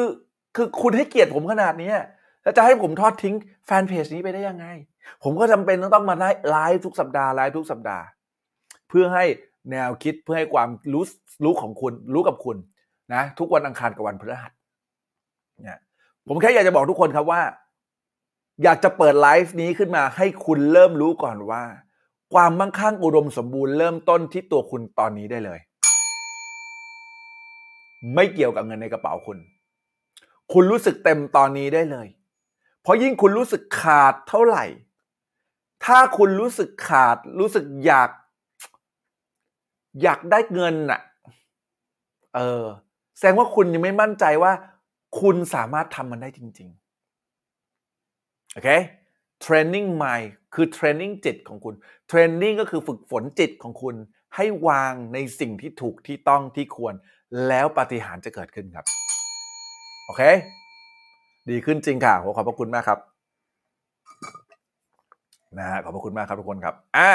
[0.55, 1.91] คือคุณให้เกียรติผมขนาดนี้
[2.43, 3.35] แล้วจะให้ผมทอดทิ้ง
[3.65, 4.65] แฟนเพจนี้ไปได้ยังไง
[5.23, 6.15] ผมก็จำเป็นต้องต้องมา
[6.49, 8.05] ไลฟ์ทุกสัปดาห์ไลฟ์ทุกสัปดาห์
[8.89, 9.25] เพื่อให้
[9.71, 11.03] แนวคิดเพื่อให้ความรู้
[11.43, 12.57] รู้ของคุณรู้กับคุณ
[13.13, 14.51] นะทุกวันอังคารกับวันพฤหัส
[15.61, 15.79] เนี่ย
[16.27, 17.41] ผมแค่อยากจะบอกทุกคนครับว่า
[18.63, 21.63] อยากจะเปิดไลฟ์นี้ขึ้นมาให้คุณเริ่มรู้ก่อนว่า
[22.33, 25.59] ความมั่งคั่งอุดมสมบูรณ์เริ่มต้นที่ตัวคุณตอนนี้ได้เลย
[28.15, 29.37] ไม่เกี่ยวกับเงินในกระเป๋าคุณ
[30.53, 32.07] คุณรู้สึกเต็มตอนนี้ได้เลย
[32.81, 34.65] เพราะยิ่งคุณรู้สึกขาดเท่าไหร่
[35.85, 38.09] ถ้าคุณรู้สึกขาด รู้สึกอยาก
[40.01, 41.01] อยากได้เงินน่ะ
[42.35, 42.63] เออ
[43.17, 44.53] แสดงว่าคุณยังไม่มั่นใจว่า
[45.19, 46.69] คุณสามารถทำมันได้จริง
[47.45, 48.69] ๆ โอเค
[49.45, 51.73] training mind คือ training จิตของคุณ
[52.09, 53.95] training ก็คือฝึกฝนจิตของคุณ
[54.35, 56.93] ให้วางในสิ่งที่ถูกที่ต้องที่ควร
[57.47, 58.85] แล้วปาฏิหารย์จะเกิดขึ้นครับ
[60.05, 60.21] โอเค
[61.49, 62.99] ดีขึ้นจริงค่ะโหขอบพระคุณมากครับ
[65.59, 67.11] นะฮะขอบพระคุณมากครับทุกคนครับอะ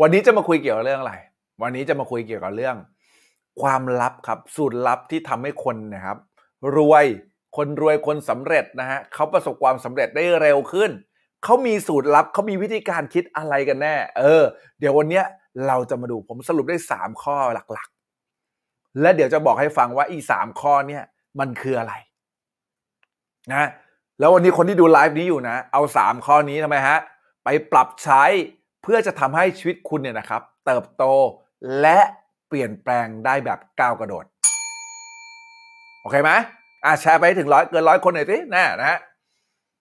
[0.00, 1.14] วันนี้จะมาคุยเกี่ยวกับเรื่องอะไร
[1.62, 2.76] วันนี้จะมาคุยเกี่ยวกับเรื่อง
[3.62, 6.18] ความลับครับสูตรลับที่ทำให้คนนะครับ
[6.76, 7.04] รวย
[7.56, 10.90] คนรวยคนสำเร็จนะฮะเขาประสบความสำเร็จได้เร็วขึ้น
[11.44, 14.44] เขามีสูตรลับเขามีวิธีการคิดอะไรกันแน่ เออ
[14.78, 15.24] เดี๋ยววันเนี้ย
[15.66, 17.88] เราจะมาดูผมสรุปได้สามข้อหลัก
[19.00, 21.02] และเดี๋ยวจะบอกให้ฟังว่าอีสามข้อเนี่ย
[21.40, 21.94] มันคืออะไร
[23.52, 23.68] นะ
[24.18, 26.98] แล้ววันนี้คนที่ดูไลฟ์นี้อยู่นะ เอาสามข้อนี้ทำไมฮะ
[27.44, 28.24] ไปปรับใช้
[28.82, 31.04] เพื่อจะทำให้ชีวิตคุณเนี่ยนะครับ เติบโต
[31.80, 32.00] และ
[32.48, 34.24] เปลี่ยนแปลงได้แบบก้าวกระโดด
[36.00, 36.30] โอเคไหม
[36.84, 38.98] อะแชร์ไปถึงร้อยเกินร้อยคนหน่อยสินะนะฮะ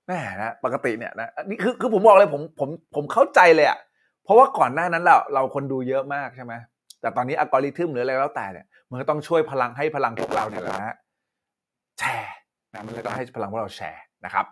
[0.08, 3.80] แม่นะปกติเนี่ยนะนี่คือคือผมบอกเลยผมผมผมเข้าใจเลยอะ
[4.24, 6.54] เพราะว่าก่อนหน้านั้นเราเราคนดูเยอะมากใช่ไหม
[7.02, 10.96] แต่ตอนนี้อัลกอริทึมหรืออะไรแล้วแต่เนี่ย มันก็ต้องช่วยพลังให้พลังพวกเราเนี่ยแหละนะฮะ
[12.00, 12.34] แชร์
[12.74, 14.46] นะมันเลยต้องให้พลังพวกเราแชร์นะครับ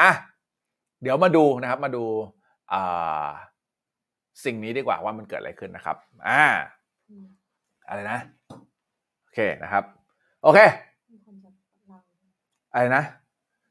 [0.00, 0.10] อะ
[1.02, 2.04] เดี๋ยวมาดูนะครับมาดู
[2.72, 3.28] อ่า
[4.44, 5.96] สิ่งนี้ดีกว่าว่ามันเกิดอะไรขึ้นนะครับ
[6.28, 6.42] อ่า
[7.10, 7.26] อืม
[7.88, 8.18] อะไรนะ
[9.22, 9.84] โอเคนะครับ
[10.42, 10.58] โอเค
[11.12, 11.50] มีคนจะ
[11.88, 11.98] เรา
[12.72, 13.04] อะไรนะ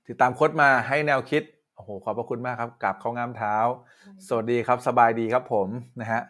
[0.08, 1.44] ติดตามโค้ชมาให้แนวคิด
[1.76, 3.56] โอ้โหขอบพระคุณมากครับกราบเข้าง่ามเท้า
[4.28, 5.68] สวัสดีครับ สบายดีครับผม
[6.00, 6.22] นะฮะ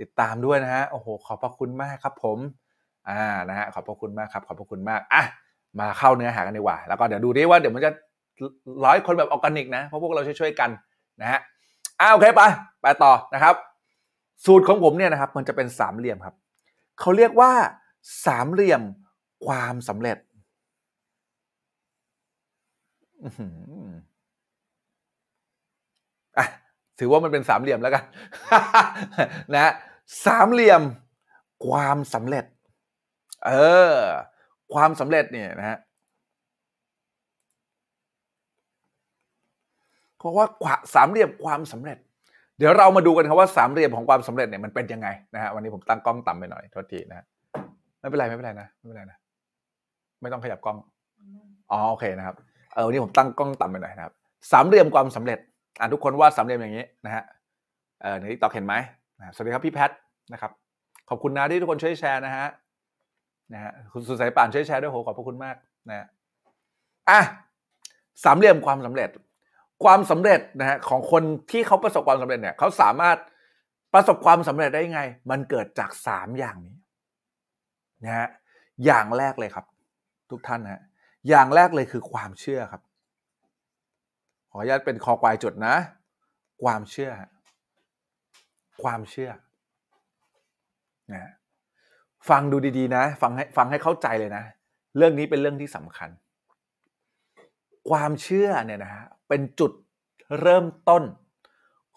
[0.00, 2.38] ติดตามด้วยนะฮะโอ้โหขอบพระคุณมากครับผม
[3.08, 5.22] อ่านะฮะขอบพระคุณมากครับ ขอบพระคุณมากอะ
[5.80, 7.90] มาเข้าเนื้อหากันดีกว่า แล้วก็เดี๋ยวดูดิว่าเดี๋ยวมันจะ
[8.84, 10.70] ร้อยคนแบบออร์แกนิกนะเพราะพวกเราช่วยๆกัน
[11.20, 11.40] นะฮะ
[12.00, 12.42] อ่าโอเคไป
[12.82, 13.54] ไปต่อนะครับ
[14.44, 16.34] สูตรของผมเนี่ยนะครับ มันจะเป็นสามเหลี่ยมครับ
[17.00, 17.52] เขาเรียกว่า
[18.26, 18.82] สามเหลี่ยม
[19.46, 20.16] ความสำเร็จ
[23.24, 23.46] อือหื
[23.86, 23.90] อ
[26.38, 26.46] อะ
[26.98, 28.04] ถือว่ามันเป็นสามเหลี่ยมแล้วกัน
[29.52, 29.72] นะฮะ
[30.26, 30.82] สามเหลี่ยม
[31.66, 32.44] ความสำเร็จ
[33.46, 33.52] เอ
[33.92, 33.94] อ
[34.74, 35.78] ความสำเร็จเนี่ยนะฮะ
[40.18, 40.46] เพราะว่า
[40.94, 41.98] สามเหลี่ยมความสำเร็จ
[42.58, 47.26] เดี๋ยวเรามาดูกันครับว่าสามเหลี่ยมของความสำเร็จเนี่ยมันเป็นยังไงนะฮะวันนี้ผมตั้งกล้องต่ำไปหน่อยโทษทีนะ
[48.00, 49.18] ไม่เป็นไรไม่เป็นไรนะไม่เป็นไรนะ
[50.20, 50.76] ไม่ต้องขยับกล้อง
[51.70, 52.36] อ๋อโอเคนะครับ
[52.74, 54.14] เออวันนี้ผมตั้งกล้องต่ำไปหน่อยนะครับ
[54.52, 55.38] สามเหลี่ยมความสำเร็จ
[55.80, 57.22] อะทุกคนว่าสามเหลี่ยมอย่างนี้นะฮะ
[58.02, 58.74] เออในที่ตอกเห็นไหม
[59.34, 59.90] สวัสดีครับพี่แพท
[60.32, 60.50] นะครับ
[61.08, 62.46] ขอบคุณนะที่ทุกคนช่วยแชร์นะฮะ
[63.52, 65.56] นะฮะคุณสุดสายป่านช่วยแชร์ด้วยโหขอบพระคุณมาก
[65.88, 66.06] นะฮะ
[67.10, 67.20] อะ
[68.24, 69.10] สามเหลี่ยมความสำเร็จ
[69.84, 73.18] ความสำเร็จนะฮะของคนที่เขาประสบความสำเร็จเนี่ยเขาสามารถ
[73.94, 76.76] ประสบความสำเร็จได้ยังไง มันเกิดจากสามอย่างนี้
[78.04, 78.28] นะฮะ
[78.84, 79.66] อย่างแรกเลยครับ
[80.30, 80.82] ทุกท่านนะฮะ
[81.28, 82.82] อย่างแรกเลยคือความเชื่อครับ
[84.50, 85.76] ขออนุญาตเป็นคอควายจุดนะ
[86.62, 87.10] ความเชื่อ
[88.82, 89.30] ความเชื่อ
[91.12, 91.30] นะ
[92.28, 94.44] ฟังดูดีๆนะ ฟังให้ฟังให้เข้าใจเลยนะ
[94.96, 96.10] เรื่องนี้เป็นเรื่องที่สำคัญ
[97.90, 99.72] ความเชื่อเนี่ยนะฮะเป็นจุด
[100.40, 101.04] เริ่มต้น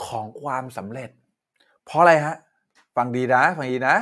[0.05, 1.09] ของความสำเร็จ
[1.85, 2.35] เพราะอะไรฮะ
[2.95, 3.95] ฟังดีนะฟังดีนะ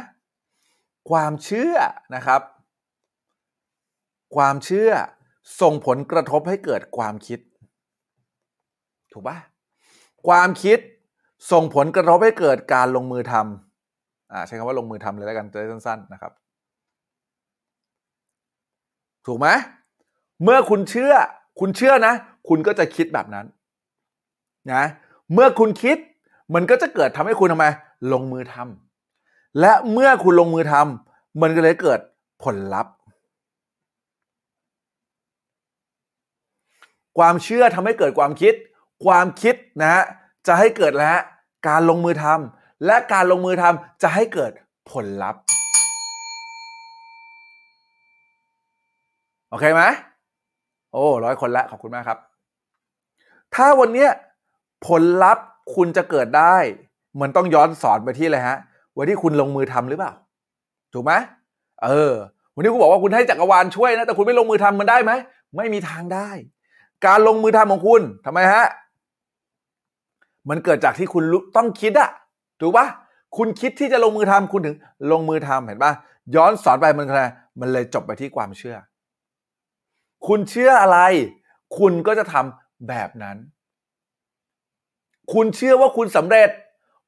[1.09, 1.75] ความเชื่อ
[2.15, 2.41] นะครับ
[4.35, 4.89] ความเชื่อ
[5.61, 7.39] ส่งผลกระทบให้เกิดความคิด
[9.11, 9.37] ถูกปะ
[10.27, 10.79] ความคิด
[11.51, 13.45] ส่งผลกระทบให้เกิดการลงมือทำอ่า
[14.47, 16.31] ใช้คำว่าลงมือทำเลยแล้วกันจะได้สั้น ๆ นะครับ
[19.25, 19.47] ถูกไหม
[20.43, 21.13] เมื่อคุณเชื่อ
[21.59, 22.13] คุณเชื่อนะ
[22.49, 23.45] คุณก็จะคิดแบบนั้น
[24.73, 24.83] นะ
[25.33, 25.97] เมื่อคุณคิด
[26.55, 27.65] มันก็จะเกิดทำให้คุณทำไม
[28.11, 31.99] ลงมือทำและเมื่อคุณลงมือทำมันก็เลยเกิด
[32.43, 32.93] ผลลัพธ์
[37.17, 38.53] ความเชื่อทำให้เกิดความคิด
[39.05, 40.03] ความคิดนะฮะ
[40.47, 41.17] จะให้เกิดแล้ว
[41.67, 44.51] การลงมือทำ และการลงมือทำจะให้เกิด
[44.91, 45.41] ผลลัพธ์
[49.49, 49.83] โอเคไหม
[50.91, 52.19] โอ้ร้อยคนละขอบคุณมากครับ
[53.55, 54.09] ถ้าวันเนี้ย
[54.87, 55.45] ผลลัพธ์
[55.75, 56.55] คุณจะเกิดได้
[57.21, 58.57] มันต้องย้อนสอนไปที่อะไรฮะ
[58.97, 60.13] วันที่คุณลงมือทำหรือเปล่า
[60.93, 61.13] ถูกไหม
[61.83, 62.13] เออ
[62.55, 65.11] วันนี้คุณบอกว่าคุณให้จักรวาลช่วยนะแต่คุณไม่ลงมือทำมันได้ไหม
[65.55, 66.29] ไม่มีทางได้
[67.05, 68.65] การลงมือทำของคุณทำไมฮะ
[70.49, 71.23] มันเกิดจากที่คุณ
[71.57, 72.09] ต้องคิดอะ
[72.59, 72.87] ถูกปะ
[73.37, 74.77] คุณคิดที่จะลงมือทำคุณถึง
[75.11, 75.93] ลงมือทำเห็นปะ
[76.35, 77.23] ย้อนสอนไปมันอะไร
[77.59, 78.77] มันเลยจบไปที่ความเชื่อ
[80.27, 80.99] คุณเชื่ออะไร
[81.77, 83.37] คุณก็จะทำแบบนั้น
[85.33, 86.49] คุณเชื่อว่าคุณสำเร็จ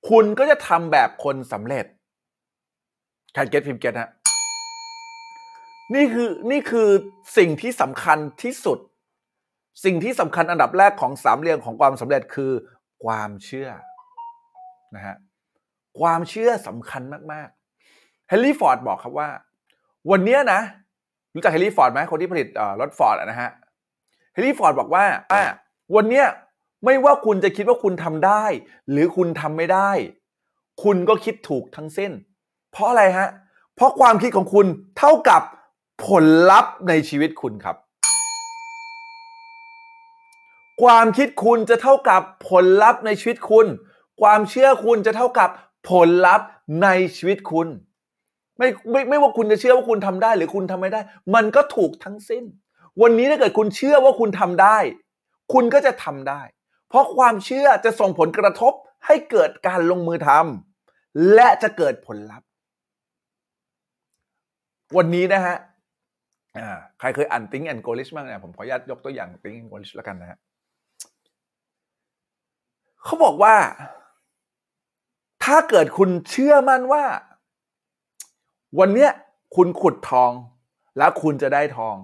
[0.10, 1.86] คุณก็จะทำแบบคนสำเร็จ
[3.34, 4.10] ใคร get พิมพ์ get ฮะ
[5.96, 6.88] นี่คือนี่คือ
[7.38, 8.80] สิ่งที่สำคัญที่สุด
[9.86, 12.52] สิ่งที่สำคัญอันดับแรกของสามเหลี่ยมของความสำเร็จคือ
[13.04, 13.70] ความเชื่อ
[14.96, 15.16] นะฮะ
[16.00, 19.30] ความเชื่อสำคัญมากๆเฮนรี่ฟอร์ดบอกครับว่า
[20.12, 20.62] วันเนี้ยนะ
[21.34, 22.48] รู้จักเฮนรี่ฟอร์ดไหมคนที่ผลิต
[22.82, 23.50] รถฟอร์ดนะฮะ
[24.34, 25.42] เฮนรี่ฟอร์ดบอกว่าอะ
[25.96, 26.26] วันเนี้ย
[26.86, 28.44] ไม่ว่าคุณจะคิดว่าคุณทำได้
[28.92, 29.92] หรือคุณทำไม่ได้
[30.84, 32.12] คุณก็คิดถูกทั้งเส้น
[32.72, 33.28] เพราะอะไรฮะ
[33.76, 34.66] เพราะความคิดของคุณ
[35.00, 35.42] เท่ากับ
[36.08, 37.78] ผลลัพธ์ในชีวิตคุณครับ
[40.84, 43.68] ความคิดคุณจะเท่ากับผลลัพธ์ในชีวิตคุณ
[44.22, 45.50] ความเชื่อคุณจะเท่ากับ
[45.90, 46.48] ผลลัพธ์
[46.84, 47.68] ในชีวิตคุณ
[48.58, 51.02] ไม่ไม่ไม่ว่าคุณจะเชื่อว่าคุณทำได้หรือคุณทำไม่ได้
[51.36, 52.44] มันก็ถูกทั้งสิ้น
[53.02, 54.78] วันนี้ถ้าเกิดคุณเชื่อว่าคุณทำได้
[55.54, 56.42] คุณก็จะทำได้
[56.90, 58.74] เพราะความเชื่อจะส่งผลกระทบ
[59.06, 62.48] ให้เกิดการลงมือทำและจะเกิดผลลัพธ์
[64.98, 65.58] วันนี้นะฮะ
[67.00, 70.38] ใครเคยอ่าน Think and Grow Rich บ้างเนี่ยผมขออนุญาตยกตัวอย่าง Think and Grow Rich แล้วกันนะฮะ
[73.04, 73.56] เขาบอกว่า
[75.48, 77.04] ถ้าเกิดคุณเชื่อมั่นว่า
[78.80, 79.12] วันเนี้ย
[79.56, 80.32] คุณขุดทอง
[80.98, 81.96] แล้วคุณจะได้ทอง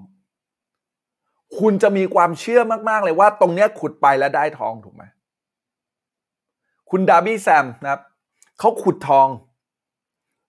[1.60, 5.04] คุณจะมีความเชื่อมาก ๆ เลยว่า ตรงเนี้ยขุดไปแล้วได้ทองถูกไหม
[6.90, 8.02] คุณดาร์บี้แซมนะครับ
[8.60, 9.28] เขาขุดทอง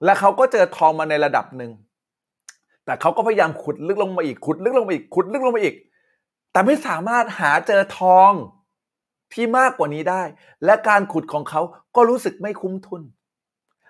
[0.05, 1.73] และเขาก็เจอทองมาในระดับหนึ่ง
[2.85, 5.75] แต่เขาก็พยายามขุดลึกลงมาอีกขุดลึกลงมาอีกขุดลึกลงมาอีก
[6.53, 8.33] แต่ไม่สามารถหาเจอทอง
[9.35, 10.23] ที่มากกว่านี้ได้
[10.65, 11.61] และการขุดของเขา
[11.97, 13.03] ก็รู้สึกไม่คุ้มทุน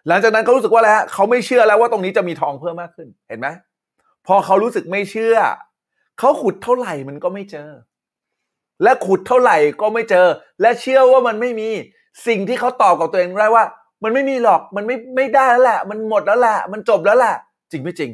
[0.09, 3.49] หลังจากนั้นเขารู้สึกว่าอะไรฮะเขาไม่เชื่อแล้วว่าตรงนี้จะมีทองเพิ่มมากขึ้นเห็นไหม
[4.27, 5.37] พอเขารู้สึกไม่เชื่อ
[6.19, 7.69] เขาขุดเท่าไหร่มันก็ไม่เจอ
[8.83, 10.27] และขุดเท่าไหร่ก็ไม่เจอ
[10.61, 11.69] และเชื่อว่ามันไม่มี
[12.27, 13.65] สิ่งที่เขาตอบกับตัวเองได้ว่า
[14.05, 17.35] มันไม่มีหรอกมันไม่ไม่ได้แล้วแหละ มันหมดแล้วแหละมันจบแล้วแหละ
[17.71, 18.11] จริงไม่จริง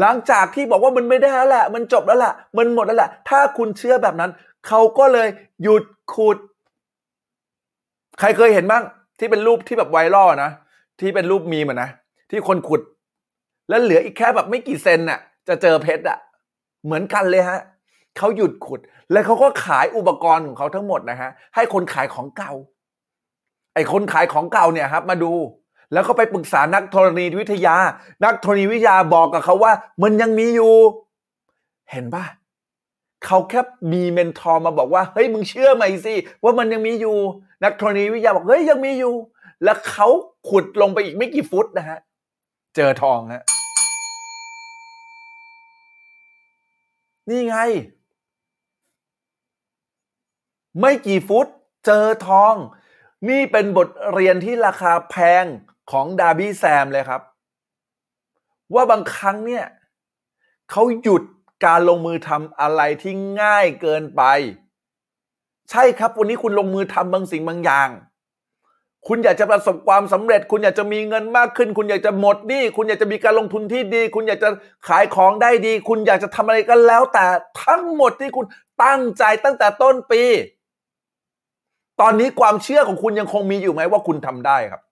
[0.00, 4.30] หลังจากที่บอกว่ามันไม่ได้แล้วแหละ มันจบแล้วแหละ มันหมดแล้วแหละ ถ้าคุณเชื่อแบบนั้น
[4.66, 5.28] เขาก็เลย
[5.62, 5.84] หยุด
[6.14, 6.38] ขุด
[8.18, 8.84] ใครเคยเห็นบ้าง
[9.18, 10.50] ที่เป็นรูปที่แบบไวรัลนะ
[11.00, 11.90] ที่เป็นรูปมีมอะนะ
[12.30, 12.80] ที่คนขุด
[13.68, 16.18] แล้วเหลืออีกแค่แบบไม่กี่เซนน่ะ จะเจอเพชรอะ
[16.84, 17.60] เหมือนกันเลยฮะ
[18.16, 18.80] เขาหยุดขุด
[19.12, 22.52] แล้วเขาก็ขายอุปกรณ์ของเขาทั้งหมดนะฮะ ให้คนขายของเก่า
[23.74, 25.32] ไอ้คนขายของเก่าเนี่ยครับ มาดู
[25.92, 27.76] แล้วก็ไปปรึกษานักธรณีวิทยา
[28.24, 29.72] นักธรณีวิทยาบอกกับเขาว่า
[30.02, 30.74] มันยังมีอยู่
[31.90, 32.24] เห็นป่ะ
[33.24, 33.60] เขาแค่
[33.92, 37.16] มีเมนทอร์มาบอกว่า เฮ้ยมึงเชื่อไหมสิว่ามันยังมีอยู่
[37.64, 39.14] นักธรณีวิทยาบอกเฮ้ยยังมีอยู่
[39.64, 40.08] แล้วเขา
[40.48, 41.98] ขุดลงไปอีกไม่กี่ฟุตนะฮะ
[42.76, 43.42] เจอทองฮะ
[47.28, 47.56] นี่ไง
[50.80, 51.46] ไม่กี่ฟุต
[51.86, 52.54] เจอทอง
[53.28, 55.44] นี่เป็นบทเรียนที่ราคาแพง
[55.90, 57.22] ของดาร์บี้แซมเลยครับ
[58.74, 59.64] ว่าบางครั้งเนี่ย
[60.70, 61.22] เขาหยุด
[61.66, 64.22] การลงมือทำอะไรที่ง่ายเกินไป
[65.70, 67.88] ใช่ครับวันนี้คุณลงมือทำบางสิ่งบางอย่าง
[69.08, 74.48] คุณอยากจะประสบความสำเร็จ คุณอยากจะมีเงินมากขึ้น คุณอยากจะหมดหนี้คุณอยากจะมีการลงทุนที่ดี คุณอยากจะ
[74.88, 77.26] ขายของได้ดี คุณอยากจะทำอะไรก็แล้ว แต่
[77.64, 78.46] ทั้งหมดที่คุณ
[78.84, 80.22] ตั้งใจตั้งแต่ต้นปี
[82.00, 84.82] ตอนนี้ความเชื่อของคุณยังคงมีอยู่ไหมว่าคุณทำได้ครับ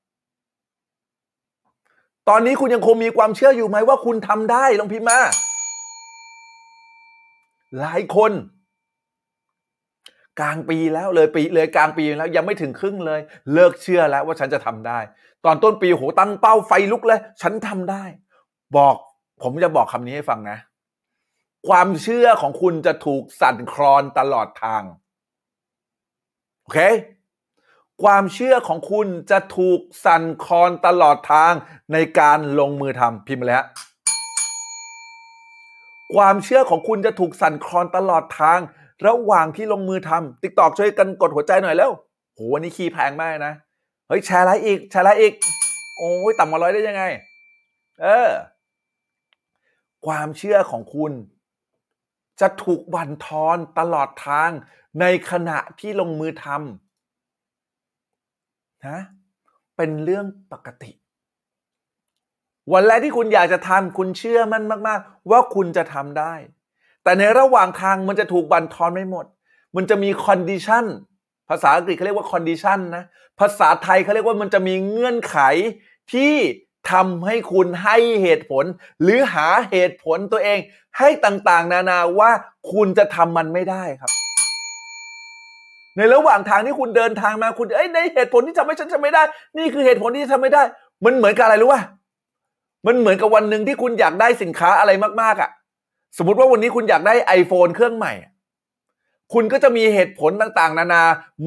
[2.29, 5.19] ตอนนี้คุณยังคงมีความเชื่ออยู่ไหมว่าคุณทำได้ลองพิมพ์มา
[7.81, 8.33] หลายคน
[10.41, 13.21] กลางปีแล้วเลยปีเลยกลางปีแล้วยังไม่ถึงครึ่งเลย
[13.53, 14.99] เลิกเชื่อแล้วว่าฉันจะทำได้
[15.45, 18.05] ตอนต้นปีโหตั้งเป้าไฟลุกเลย ฉันทำได้
[18.77, 18.97] บอก
[19.43, 20.59] ผมจะบอกคำนี้ให้ฟังนะ
[21.69, 24.83] ความเชื่อของคุณจะถูกสั่นคลอนตลอดทาง
[26.61, 26.79] โอเค
[28.03, 31.53] ความเชื่อของคุณจะถูกสั่นคลอนตลอดทาง
[31.93, 33.67] ในการลงมือทำพิมพ์มาเลยฮะ
[36.15, 38.59] ความเชื่อของคุณจะถูกสั่นคลอนตลอดทาง
[39.07, 41.91] ระหว่างที่ลงมือทำ TikTok ช่วยกันกดหัวใจหน่อยแล้ว
[42.35, 43.55] โหวันนี้ key แพงมากนะ
[44.09, 45.35] เฮ้ยแชร์ไลค์อีกแชร์ไลค์อีก
[45.99, 47.03] โอ้ยต่ำกว่าร้อยได้ยังไง
[48.03, 48.31] เออ
[50.07, 51.13] ความเชื่อของคุณ
[52.41, 54.51] จะถูกบั่นทอนตลอดทาง
[55.01, 56.86] ในขณะที่ลงมือทำ
[58.89, 58.99] นะ
[59.77, 60.91] เป็นเรื่องปกติ
[62.73, 66.35] วันแรกที่คุณอยากจะทำคุณเชื่อมั่นมาก ๆ ว่าคุณจะทำได้
[67.03, 69.27] แต่ในระหว่างทางมันจะถูกบั่นทอนไปหมด
[69.77, 70.85] มันจะมี condition
[71.49, 73.05] ภาษาอังกฤษเขาเรียกว่า condition นะ
[73.41, 75.39] ภาษาไทยเขาเรียกว่ามันจะมีเงื่อนไข
[76.13, 76.35] ที่
[76.91, 78.65] ทำให้คุณให้เหตุผล
[79.03, 80.59] หรือหาเหตุผลตัวเอง
[80.99, 82.31] ให้ต่างๆ นานาว่า
[82.73, 84.13] คุณจะทำมันไม่ได้ครับ
[85.97, 89.23] ในระหว่างทางที่คุณเดินทางมาคุณเอ้ยในเหตุผลที่ทำให้ฉันทำไม่ได้
[89.59, 90.63] นี่คือเหตุผลที่ทำไม่ได้
[91.05, 91.83] มันเหมือนกับอะไรรู้ป่ะ
[92.87, 94.91] มันเหมือนกับวันหนึ่งที่คุณอยากได้สินค้าอะไร
[95.23, 95.51] มากๆอะ
[96.19, 98.13] สมมติว่าวันนี้คุณอยากได้ iPhone เครื่องใหม่
[99.33, 101.03] คุณก็จะมีเหตุผลต่างๆ นานา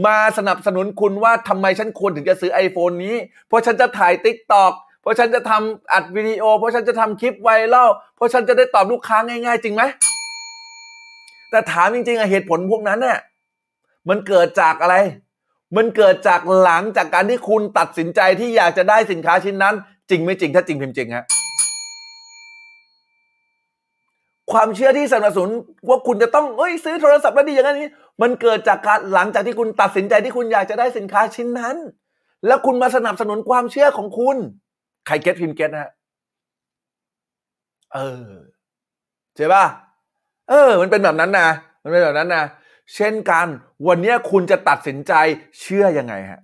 [0.05, 3.15] มาสนับสนุนคุณว่าทำไมฉันควรถึงจะซื้อ iPhone นี้
[3.47, 9.83] เพราะฉันจะถ่าย t ิ k t o k เพราะฉันจะทำอัดวิดีโอ เพราะฉันจะทำคลิปไวรัลเพราะฉันจะได้ตอบลูกค้าง่าย ๆ จริงไหม
[11.51, 13.17] แต่ถามจริงๆอะเหตุผลพวกนั้นเนี่ย
[14.09, 14.95] มันเกิดจากอะไร
[15.77, 19.75] มันเกิดจากหลังจากการที่คุณตัดสินใจที่อยากจะได้สินค้าชิ้นนั้น
[20.09, 21.25] จริงไม่จริงถ้าจริงพิมพ์จริงฮะ
[24.51, 25.51] ความเชื่อที่สนับสนุน
[25.89, 27.91] ว่าคุณจะต้องเอ้ยซื้อโทรศัพท์แล้วดีอย่างนั้นนี้
[28.21, 31.75] มันเกิดจากการหลังจากที่คุณตัดสินใจที่คุณอยากจะได้สินค้าชิ้นนั้น
[32.47, 34.37] แล้วคุณมาสนับสนุนความเชื่อของคุณ
[35.07, 35.91] ใครเก็ตพิมพ์เก็ตนะฮะ
[37.93, 38.29] เออ
[39.35, 39.65] ใช่ป่ะ
[40.49, 41.47] เออ มันเป็นแบบนั้นนะ
[41.83, 42.43] มันเป็นแบบนั้นนะ
[42.95, 43.47] เช่นกัน
[43.87, 45.13] วันนี้คุณจะตัดสินใจ
[45.61, 46.41] เชื่อยังไงฮะ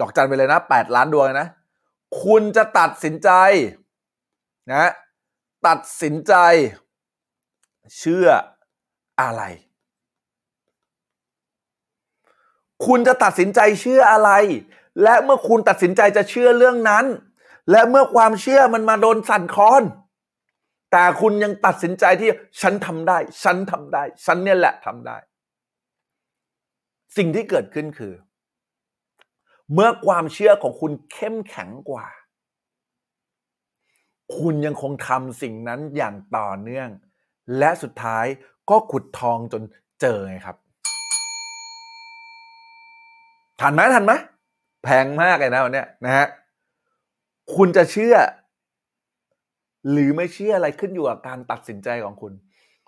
[0.00, 1.48] ดอกจันไปเลยนะแปดล้านดวงนะ
[2.22, 3.30] คุณจะตัดสินใจ
[4.72, 4.90] นะ
[5.66, 6.34] ตัดสินใจ
[7.98, 8.26] เชื่อ
[9.20, 9.42] อะไร
[12.86, 14.30] คุณจะตัดสินใจเชื่ออะไร
[15.02, 17.04] และเมื่อคุณตัดสินใจจะเชื่อเรื่องนั้น
[17.70, 19.82] และเมื่อความเชื่อมันมาโดนสั่นคลอน
[20.92, 25.16] แต่คุณยังตัดสินใจที่ฉันทำได้ ฉันทำได้ ฉันเนี่ยแหละทำได้
[27.16, 28.14] สิ่งที่เกิดขึ้นคือ
[29.72, 32.06] เมื่อความเชื่อของคุณเข้มแข็งกว่า
[34.38, 36.88] คุณยังคงทำสิ่งนั้นอย่างต่อเนื่อง
[37.58, 38.26] และสุดท้าย
[38.70, 39.62] ก็ขุดทองจน
[40.00, 40.56] เจอไงครับ
[43.60, 44.12] ทันไหมทันไหม
[44.84, 46.26] แพงมากเลยนะวันนี้นะฮะ
[47.54, 48.16] คุณจะเชื่อ
[49.90, 52.32] หรือไม่เชื่ออะไรขึ้นอยู่กับการตัดสินใจของคุณ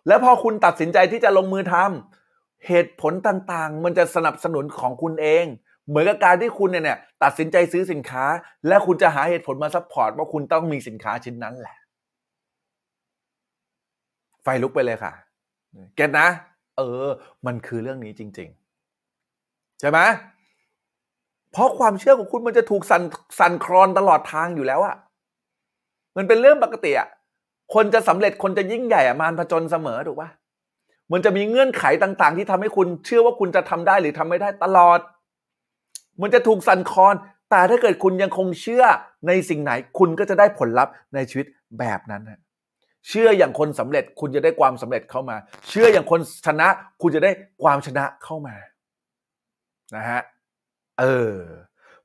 [0.07, 2.24] แล้วพอคุณตัดสินใจที่จะลงมือทำ
[2.66, 5.44] เหตุผลต่างๆ มันจะสนับสนุนของคุณเอง
[5.88, 8.24] เหมือนกับการที่คุณเนี่ยเนี่ยตัดสินใจซื้อสินค้า
[8.68, 11.77] และคุณจะหาเหตุผลมา support ว่าคุณต้องมีสินค้าชิ้นนั้นแหละ
[14.42, 15.12] ไฟลุกไปเลยค่ะ
[15.96, 16.29] เก็ตนะ
[16.77, 17.07] เออ
[17.46, 18.48] มันคือเรื่องนี้จริง
[18.94, 19.98] ๆ ใช่ไหม
[21.53, 23.03] เพราะความเชื่อของคุณมันจะถูกสั่น
[23.38, 24.96] สั่นคลอนตลอดทางอยู่แล้วอะ
[26.16, 27.09] มันเป็นเรื่องปกติอะ
[27.74, 30.31] คนจะสำเร็จคนจะยิ่งใหญ่อะมารผจญเสมอถูกปะ
[31.12, 35.01] มันจะมีเงื่อนไขต่างๆ ที่ทำให้คุณเชื่อว่าคุณจะทำได้หรือทำไม่ได้ตลอด
[36.23, 37.14] มันจะถูกสั่นคลอน
[37.51, 38.85] แต่ถ้าเกิดคุณยังคงเชื่อ
[39.27, 41.47] ในสิ่งไหน คุณก็จะได้ผลลัพธ์ในชีวิต
[41.79, 42.40] แบบนั้นนะ
[43.09, 45.37] เชื่ออย่างคนสำเร็จคุณจะได้ความสำเร็จเข้ามา
[45.69, 46.69] เชื่ออย่างคนชนะ
[47.03, 47.31] คุณจะได้
[47.62, 48.57] ความชนะเข้ามา
[49.97, 50.21] นะฮะ
[51.01, 51.35] เออ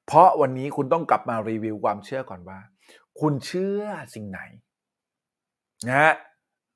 [0.05, 2.59] เพราะวันนี้คุณต้องกลับมารีวิวความเชื่อก่อนว่า
[3.19, 3.81] คุณเชื่อ
[4.13, 4.39] สิ่งไหน
[5.87, 6.13] นะฮะ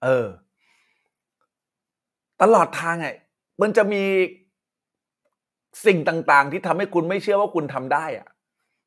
[0.03, 0.27] เออ
[2.43, 3.09] ตลอดทางไง
[3.61, 4.03] มันจะมี
[5.85, 8.27] สิ่งต่างๆ ที่ทำให้คุณไม่เชื่อว่าคุณทำได้อะ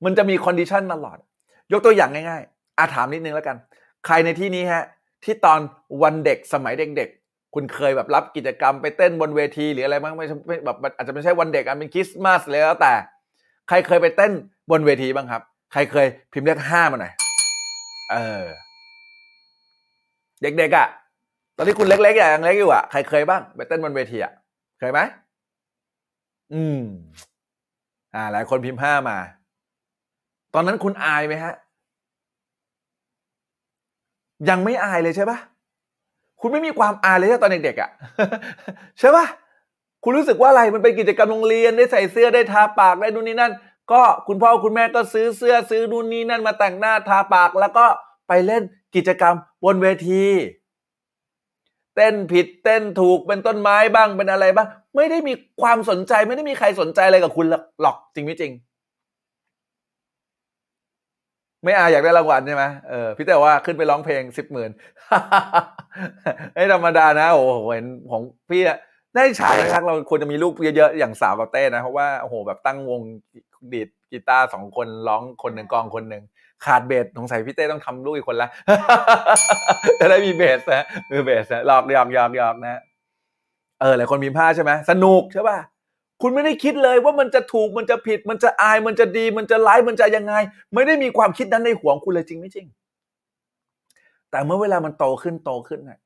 [0.04, 1.18] มันจะมี condition ตลอด
[1.72, 3.56] ยกตัวอย่างง่ายๆอาถามนิดนึงแล้วกัน
[4.06, 4.84] ใครในที่นี้ฮะ
[5.24, 5.60] ที่ตอน
[6.02, 12.92] วันเด็กสมัยเด็กๆ คุณเคยแบบรับกิจกรรมไปเต้นบนเวทีหรืออะไรบ้างไม่ใช่แบบอาจจะไม่ใช่วันเด็กอะเป็นคริสต์มาสเลยแล้วแต่
[13.68, 14.32] ใครเคยไปเต้น
[14.70, 15.42] บนเวทีบ้างครับ
[15.72, 17.12] ใครเคยพิมพ์เลขห้ามาหน่อย
[18.12, 18.44] เออ
[20.42, 20.88] เด็กๆอะ
[21.56, 24.32] ตอนที่คุณเล็กๆอย่างเล็กอยู่อะใครเคยบ้างไปเต้นบนเวทีอะ
[24.78, 25.00] เคยไหม
[26.54, 26.80] อืม
[28.14, 29.18] อ่า หลายคนพิมพ์ห้ามา
[30.54, 31.54] ตอนนั้นคุณอายไหมฮะ
[34.48, 35.38] ยังไม่อายเลยใช่ปะ
[36.40, 37.90] คุณไม่มีความอายเลยใช่ตอนเด็กๆอะ่ะ
[38.98, 39.26] ใช่ปะ
[40.04, 43.52] คุณรู้สึกว่าอะไรมันเป็นกิจกรรมโรงเรียนได้ใส่เสื้อได้ทาปากได้นู่นนี่นั่น
[43.92, 47.86] ก็คุณพ่อคุณแม่ก็ซื้อเสื้อซื้อนู่นนี่นั่นมาแต่งหน้าทาปาก แล้วก็
[48.28, 48.62] ไปเล่น
[48.94, 50.24] กิจกรรมบนเวที
[51.96, 55.32] เต้นผิดเต้นถูกเป็นต้นไม้บ้างเป็นอะไรบ้าง ไม่ได้มี
[55.62, 57.46] ความสนใจไม่ได้มีใครสนใจอะไรกับคุณ
[57.82, 58.52] หรอกจริงไม่จริง
[61.64, 64.70] ไม่อาอยากได้รางวัลใช่ไหมเออพี่แต่ว่าขึ้นไปร้องเพลงสิบหมื่น
[66.54, 68.78] ไอ้ธรรมดานะโอ้โหเห็นของพี่อะ
[69.14, 73.00] ได้ฉายครับเราควรจะมีลูกเยอะๆอย่างสาวแบบเต้นะเพราะว่าโอ้โหแบบตั้งวง
[73.72, 76.22] ดีดกีตาร์สองคนร้องคนหนึ่งกองคนหนึ่ง
[76.64, 78.48] ขาดเบสสงสัยพี่เต้ต้องทำลูกอีกคนละ
[80.00, 82.80] จะได้มีเบสนะมือเบสนะหลอกหยอกหยอกหยอกนะ
[83.80, 85.58] เออหลายคนมีผ้าใช่ไหมสนุกใช่ป่ะ
[86.22, 90.34] คุณไม่ได้คิดเลยว่ามันจะถูกมันจะผิด มันจะอายมันจะดี มันจะร้ายมันจะยังไง
[90.74, 92.66] ไม่ได้มีความคิดนั้นในหัวคุณเลยจริงไม่จริง
[94.30, 95.98] แต่เมื่อเวลามันโตขึ้นโตขึ้นนะ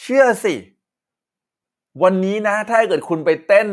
[0.00, 0.54] เชื่อสิ
[2.02, 3.68] วันนี้นะ ถ้าเกิดคุณไปเต้น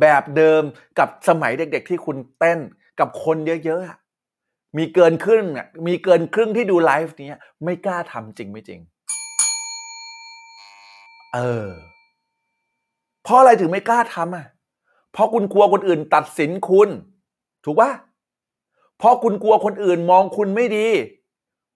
[0.00, 0.62] แบบเดิม
[0.98, 2.58] กับสมัยเด็ก ๆ ที่คุณเต้น
[3.00, 4.01] กับคนเยอะๆ
[4.76, 8.80] มีเกินครึ่งอะมีเกินครึ่งที่ดูไลฟ์นี้ไม่กล้าทำจริงไม่จริง
[11.34, 11.68] เออ
[13.24, 14.46] เพราะอะไรถึงไม่กล้าทำอะ
[15.12, 16.88] เพราะคุณกลัวคนอื่นตัดสินคุณ
[17.64, 17.90] ถูกปะ
[18.98, 20.88] เพราะคุณกลัวคนอื่นมองคุณไม่ดี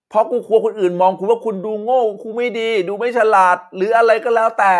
[0.09, 4.75] เพราะกูกลัวคนอื่นมองคุณว่าคุณดูโง่คุณไม่ดี ดูไม่ฉลาด หรืออะไรก็แล้วแต่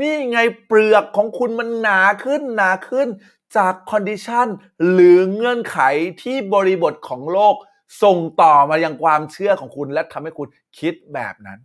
[0.00, 3.08] นี่ไงเปลือกของคุณมันหนาขึ้นหนาขึ้น
[3.56, 4.48] จากคอนดิชัน
[4.90, 5.78] หรือเงื่อนไข
[6.22, 7.56] ที่บริบทของโลก
[8.02, 11.58] ส่งต่อมายังความเชื่อของคุณและทำให้คุณคิดแบบนั้น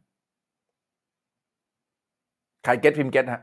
[2.63, 3.41] ใครเก็ตพิมพ์เก็ตฮะ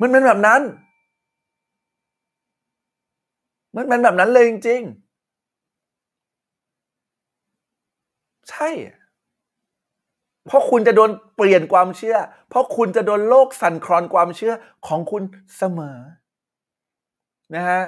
[0.00, 0.60] มันเป็นแบบนั้น
[3.76, 5.06] มันเป็นแบบนั้นเลยจริง ๆ
[8.50, 8.68] ใช่
[10.46, 12.16] เพราะคุณจะโดนเปลี่ยนความเชื่อ
[12.48, 14.52] เพราะคุณจะโดนโลกสั่นคลอนความเชื่อ
[14.86, 15.22] ของคุณ
[15.56, 15.98] เสมอ
[17.54, 17.82] นะฮะ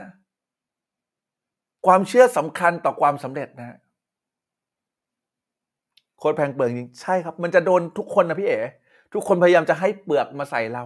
[1.87, 3.79] ความเชื่อสำคัญต่อความสำเร็จนะฮะ
[6.19, 8.61] โคตรแพงเปลือกจริงใช่ครับ มันจะโดนทุกคนนะพี่เอ๋
[9.15, 10.85] ทุกคนพยายามจะให้เปลือกมาใส่เรา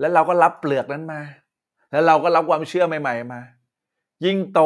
[0.00, 1.20] แล้วเราก็รับเปลือกนั้นมา
[1.90, 3.40] แล้วเราก็รับความเชื่อใหม่ ๆ มา
[4.24, 4.60] ยิ่งโต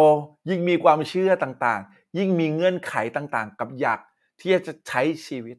[0.51, 4.01] ยิ่งมีความเชื่อต่างๆ ยิ่งมีเงื่อนไขต่างๆ กับอยาก
[4.43, 5.57] ที่จะใช้ชีวิต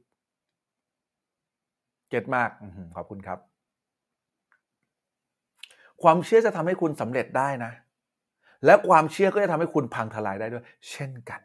[2.09, 3.39] get มากอื้อหือขอบคุณครับ
[6.03, 7.71] ความเชื่อจะทำให้คุณสำเร็จได้นะ
[8.65, 11.41] และความเชื่อก็จะทำให้คุณพังทลายได้ด้วย เช่นกัน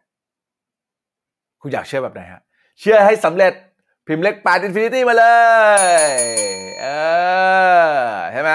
[1.60, 2.42] คุณอยากเชื่อแบบไหนฮะ
[2.80, 3.52] เชื่อให้สำเร็จ
[4.06, 5.24] พิมพ์เลขแปด infinity มาเล
[6.08, 6.12] ย
[6.80, 6.86] เอ
[7.92, 8.52] อใช่ไหม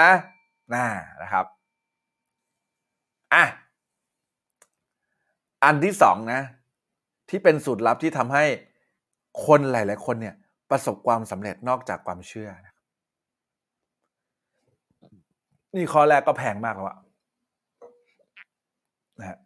[0.74, 0.86] น่า
[1.22, 1.46] นะครับ
[3.34, 3.44] อะ
[5.64, 6.40] อันที่สองนะ
[7.28, 8.44] ที่เป็นสูตรลับที่ทำให้
[9.44, 10.34] คนหลาย ๆ คนเนี่ย
[10.70, 12.74] ประสบความสำเร็จนอกจากความเชื่อนะ
[15.74, 16.98] นี่ข้อแรกก็แพงมากแล้วอะ
[19.20, 19.38] นะฮะ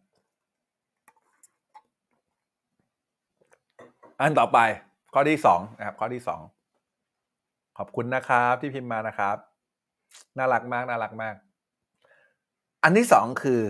[4.21, 4.59] อันต่อไป
[5.15, 6.41] ข้อที่สองนะครับ ข้อที่สอง
[7.79, 9.37] ขอบคุณนะครับ ที่พิมพ์มานะครับ
[10.39, 11.35] น่ารักมาก น่ารักมาก
[12.83, 13.61] อันที่สองคือ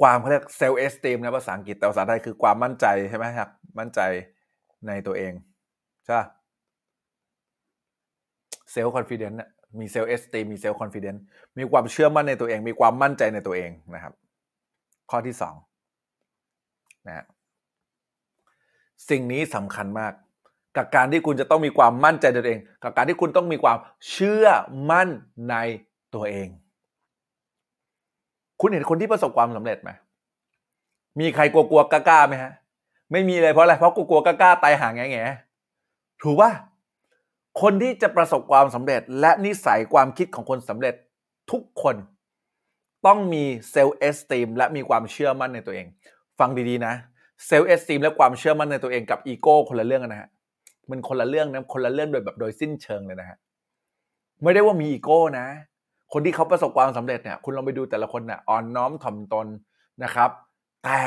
[0.00, 4.00] ความเขาเรียก self-esteem นะภาษาอังกฤษแต่ภาษาไทยคือความมั่นใจใช่ไหมครับ มั่นใจ
[4.86, 5.32] ในตัวเอง
[6.06, 6.18] ใช่
[8.70, 9.38] self-confident
[9.80, 11.22] มี self-esteem มี self-confident
[11.58, 14.14] มีความเชื่อมั่นในตัวเอง มีความมั่นใจในตัวเองนะครับ
[15.10, 15.54] ข้อที่สอง
[17.06, 17.24] นะฮะ
[19.10, 20.12] สิ่งนี้สำคัญมาก
[20.76, 23.78] กับการที่คุณจะต้องมีความมั่นใจในตัวเอง กับการที่คุณต้องมีความ
[24.10, 24.46] เชื่อ
[24.90, 25.08] มั่น
[25.50, 25.56] ใน
[26.14, 26.48] ตัวเอง
[28.60, 29.90] คุณเห็นคนที่ประสบความสำเร็จไหม
[31.20, 32.52] มีใครกลัวๆกล้าๆไหมฮะ
[33.12, 36.50] ไม่มีเลยเพราะอะไรเพราะกลัวๆกล้าๆตายห่างแง่ๆถูกป่ะ
[37.62, 40.94] คนที่จะประสบความสำเร็จ และนิสัยความคิดของคนสำเร็จ
[41.50, 41.96] ทุกคน
[43.06, 45.86] ต้องมีเซลล์เอสตีมและมีความเชื่อมั่นในตัวเอง
[46.38, 46.94] ฟังดีๆนะ
[47.46, 50.28] self-esteem และความเชื่อมั่นในตัวเองกับอีโก้คนละเรื่องนะฮะ
[50.90, 53.38] มันคนละเรื่องนะคนละเรื่องโดยแบบโดยสิ้นเชิงเลยนะฮะ
[54.42, 55.46] ไม่ได้ว่ามีอีโก้นะ
[56.12, 59.46] คนที่เขาประสบความสำเร็จเนี่ยคุณลองไปดูแต่ละคนเนี่ยอ่อนน้อมถ่อมตน
[60.04, 60.30] นะครับ
[60.84, 61.00] แต่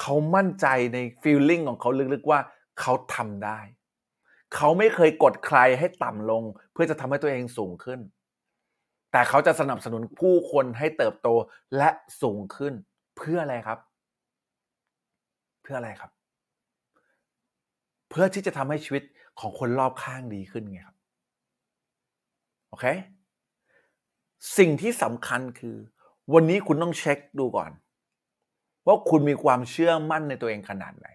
[0.00, 2.40] เขามั่นใจใน feeling ของเขาลึกๆว่า
[2.80, 3.60] เขาทำได้
[4.54, 6.42] เขาไม่เคยกดใครให้ต่ำลง
[6.72, 8.00] เพื่อจะทำให้ตัวเองสูงขึ้น
[9.12, 11.28] แต่เขาจะสนับสนุนผู้คนให้เติบโต
[11.76, 11.90] และ
[12.22, 12.74] สูงขึ้น
[13.16, 13.78] เพื่ออะไรครับ
[15.62, 16.10] เพื่ออะไรครับ
[18.10, 19.02] เพื่อที่จะทำให้ชีวิต
[19.40, 20.96] ของคนรอบข้างดีขึ้นไงครับ
[22.68, 22.84] โอเค
[24.58, 25.76] สิ่งที่สำคัญคือ
[26.34, 27.70] วันนี้คุณต้องเช็คดูก่อน
[28.86, 31.06] ว่าคุณมีความเชื่อมั่นในตัวเองขนาดไหน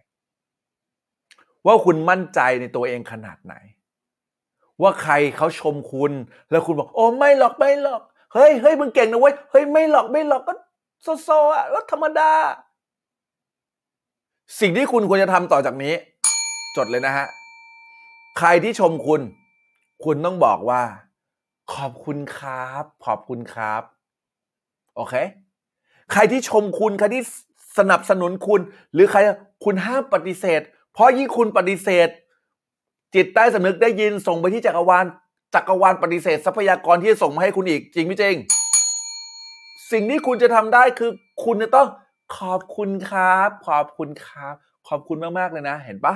[1.65, 3.55] ว่าคุณมั่นใจในตัวเองขนาดไหน
[4.82, 6.11] ว่าใครเขาชมคุณ
[6.51, 8.01] แล้วคุณบอก โอ้ไม่หรอกไม่หรอก
[8.34, 10.53] เฮ้ยเฮ้ยมึงเก่งนะเว้ยเฮ้ยไม่หรอกไม่หรอกก็
[11.01, 12.32] โซโซอะก็ธรรมดา
[14.59, 15.93] สิ่งที่คุณควรจะทำต่อจากนี้
[16.77, 17.27] จดเลยนะฮะ
[18.38, 19.21] ใครที่ชมคุณ
[20.03, 20.82] คุณต้องบอกว่า
[21.76, 23.82] ขอบคุณครับ ขอบคุณครับ
[24.95, 25.15] โอเค
[26.11, 27.24] ใครที่ชมคุณ ใครที่
[27.78, 28.61] สนับสนุนคุณ
[28.93, 29.20] หรือใคร
[29.63, 30.61] คุณห้ามปฏิเสธ
[30.93, 32.09] เพราะยิ่งคุณปฏิเสธ
[33.15, 35.05] จิตใต้สำนึกได้ยินส่งไปที่จักรวาล
[35.55, 38.36] จักรวาลปฏิเสธ ทรัพยากรที่จะส่งมาให้คุณอีกจริงไม่จริง
[39.91, 41.11] สิ่งที่คุณจะทำได้คือ
[41.43, 41.88] คุณจะต้อง
[42.38, 44.55] ขอบคุณครับ ขอบคุณครับ
[44.88, 46.15] ขอบคุณมากๆเลยนะ เห็นปะ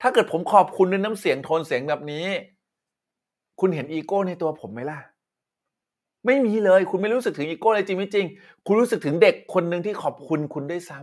[0.00, 2.26] ถ้าเกิดผมขอบคุณด้วยน้ำเสียงโทนเสียงแบบนี้
[3.64, 4.98] คุณเห็นอีโก้ในตัวผมไหมล่ะ
[6.26, 8.26] ไม่มีเลย คุณไม่รู้สึกถึงอีโก้เลยจริงไม่จริง
[8.66, 10.98] คุณรู้สึกถึงเด็กคนหนึ่งที่ขอบคุณคุณด้วยซ้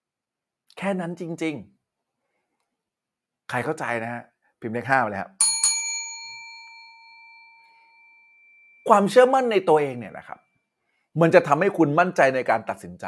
[0.00, 1.54] ำแค่นั้นจริง
[2.72, 4.22] ๆ ใครเข้าใจนะฮะ
[4.60, 5.30] พิมพ์เลขห้ามาเลยครับ
[8.88, 10.38] ความเชื่อมั่นในตัวเองเนี่ยนะครับ
[11.20, 13.06] มันจะทำให้คุณมั่นใจในการตัดสินใจ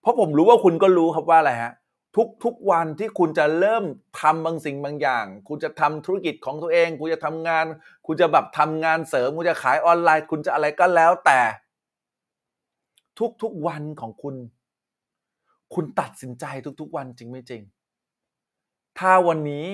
[0.00, 1.72] เพราะผมรู้ว่าคุณก็รู้ครับว่าอะไรฮะ
[2.16, 3.84] ทุกทุกวันที่คุณจะเริ่ม
[4.20, 7.64] ทำบางสิ่งบางอย่าง คุณจะทำธุรกิจของตัวเอง คุณจะทำงาน
[8.06, 11.40] คุณจะแบบทำงานเสริม คุณจะขายออนไลน์ คุณจะอะไรก็แล้วแต่
[13.18, 14.36] ทุกทุกวันของคุณ
[15.74, 16.44] คุณตัดสินใจ
[16.80, 17.62] ทุกๆวันจริงไม่จริง
[18.98, 19.68] ถ้าวันนี้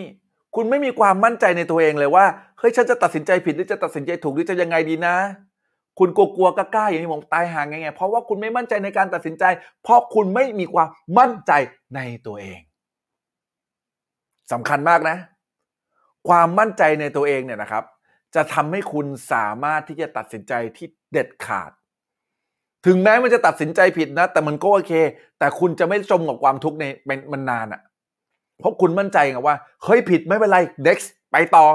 [0.54, 2.26] คุณไม่มีความมั่นใจในตัวเองเลยว่า
[2.58, 5.16] เฮ้ยฉันจะตัดสินใจผิดหรือจะตัดสินใจถูกหรือจะยังไงดีนะ
[5.98, 9.44] คุณกลัวๆกล้าๆอย่างนี้ผมตายห่างไงไงเพราะว่าคุณไม่มั่นใจในการตัดสินใจ
[9.82, 10.88] เพราะคุณไม่มีความ
[11.18, 11.52] มั่นใจ
[11.94, 12.58] ในตัวเอง
[14.52, 15.16] สำคัญมากนะ
[16.28, 17.84] ความมั่นใจในตัวเองเนี่ยนะครับ
[18.34, 21.70] จะทำให้คุณสามารถที่จะตัดสินใจที่เด็ดขาด
[22.86, 24.92] ถึงแม้มันจะตัดสินใจผิดนะ แต่มันก็โอเค
[25.38, 27.80] แต่คุณจะไม่จมกับความทุกข์ในเป็นมันนานอะ่ะ
[28.58, 31.66] เพราะคุณมั่นใจไงว่าเฮ้ยผิดไม่เป็นไร next ไปต่อ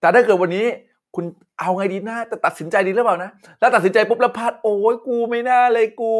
[0.00, 0.66] แต่ถ้าเกิดวันนี้
[1.14, 1.24] คุณ
[1.60, 6.12] เอาไงดีนะจะตัดสินใจดีหรือเปล่านะ แล้วตัดสินใจปุ๊บแล้วพลาดโอ้ยกูไม่น่าเลยกู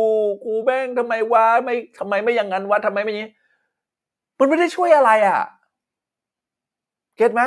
[0.45, 3.31] กูแม่งทำไมวะไม่ทำไมไม่อย่างนั้นวะทำไมไม่อย่งนี้
[4.39, 5.41] มันไม่ได้ช่วยอะไรอะ่ะ
[7.17, 7.43] เก็ตไหม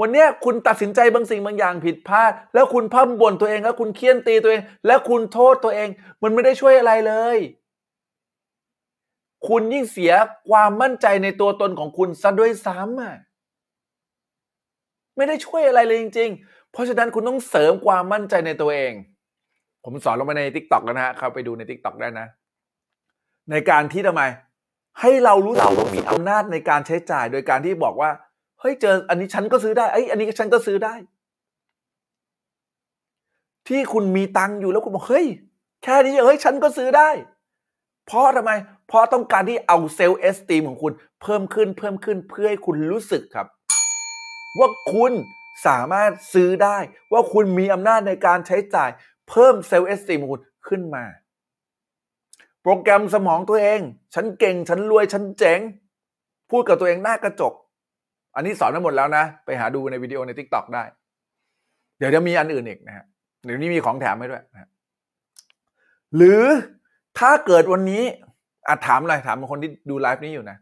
[0.00, 5.88] วันเนี้ยคุณตัดสินใจบางสิ่งบางอย่างผิดพลาด แล้วคุณพั่มบ่นตัวเองแล้วคุณเคี่ยนตีตัวเอง แล้วคุณโทษตัวเอง
[6.22, 7.38] มันไม่ได้ช่วยอะไรเลย
[9.48, 10.12] คุณยิ่งเสีย
[10.50, 13.16] ความมั่นใจในตัวตนของคุณซะด้วยซ้ำอะ
[15.16, 18.92] ไม่ได้ช่วยอะไรเลยจริง ๆ เพราะฉะนั้นคุณต้องเสริมความมั่นใจในตัวเอง
[19.84, 22.26] ผมสอนลงไปใน t ิ k t o k แล้วนะฮะเข้าไปดูใน t ิ k t o k ได้นะ
[23.50, 24.22] ในการที่ทำไม
[25.00, 28.10] ให้เรารู้สึกว่ามีอำนาจในการใช้จ่าย โดยการที่บอกว่า
[28.60, 30.94] เฮ้ยเจอ อันนี้ฉันก็ซื้อได้ไอ้อันนี้ฉันก็ซื้อได้
[33.68, 35.26] ที่คุณมีตังค์อยู่แล้วคุณบอกเฮ้ย
[35.82, 37.10] แค่นี้เฮ้ยฉันก็ซื้อได้
[38.06, 38.52] เพราะทำไม
[38.88, 40.92] เพราะต้องการที่เอาเซลล์เอสตีมของคุณ
[41.22, 43.46] เพิ่มขึ้นเพิ่มขึ้นเพื่อให้คุณรู้สึกครับ
[44.58, 45.12] ว่าคุณ
[45.66, 46.78] สามารถซื้อได้
[47.12, 48.90] ว่าคุณมีอำนาจในการใช้จ่าย
[49.28, 51.04] เพิ่ม self-esteem ของคุณขึ้นมา
[52.62, 53.80] โปรแกรมสมองตัวเอง
[54.14, 55.60] ฉันเก่ง ฉันรวย ฉันเจ๋ง
[56.50, 57.52] พูดกับตัวเองหน้ากระจก
[58.34, 60.84] อันนี้สอนมาหมดแล้วนะ ไปหาดูในวิดีโอใน TikTok ได้
[61.98, 63.04] เดี๋ยวจะมีอันอื่นอีกนะฮะ
[63.44, 64.68] เดี๋ยวนี้มีของแถมให้ด้วยนะ
[66.16, 66.42] หรือ
[67.18, 68.02] ถ้าเกิดวันนี้
[68.68, 70.58] อาถามเลยถามคนที่ดูไลฟ์นี้อยู่นะ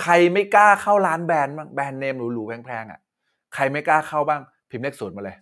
[0.00, 3.00] ใครไม่กล้าเข้าร้านแบรนด์บ้างแบรนด์เนมหรูๆแพงๆอะ
[3.54, 4.40] ใครไม่กล้าเข้าบ้าง
[4.70, 5.36] พิมพ์เลขศูนย์มาเลย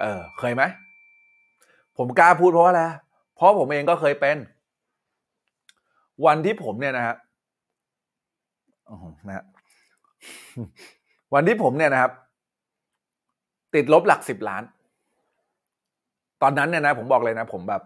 [0.00, 0.62] เออ เคยไหม
[1.96, 2.82] ผมกล้าพูดเพราะอะไร
[3.36, 4.36] เพราะผมเองก็เคยเป็น
[6.26, 7.16] วันที่ผมเนี่ยนะฮะ
[9.28, 9.44] นะ
[11.34, 12.12] วันที่ผมเนี่ยนะครับ
[13.74, 14.62] ติดลบหลักสิบล้าน
[16.42, 17.82] ตอนนั้นเนี่ยนะ ผมบอกเลยนะ ผมแบบ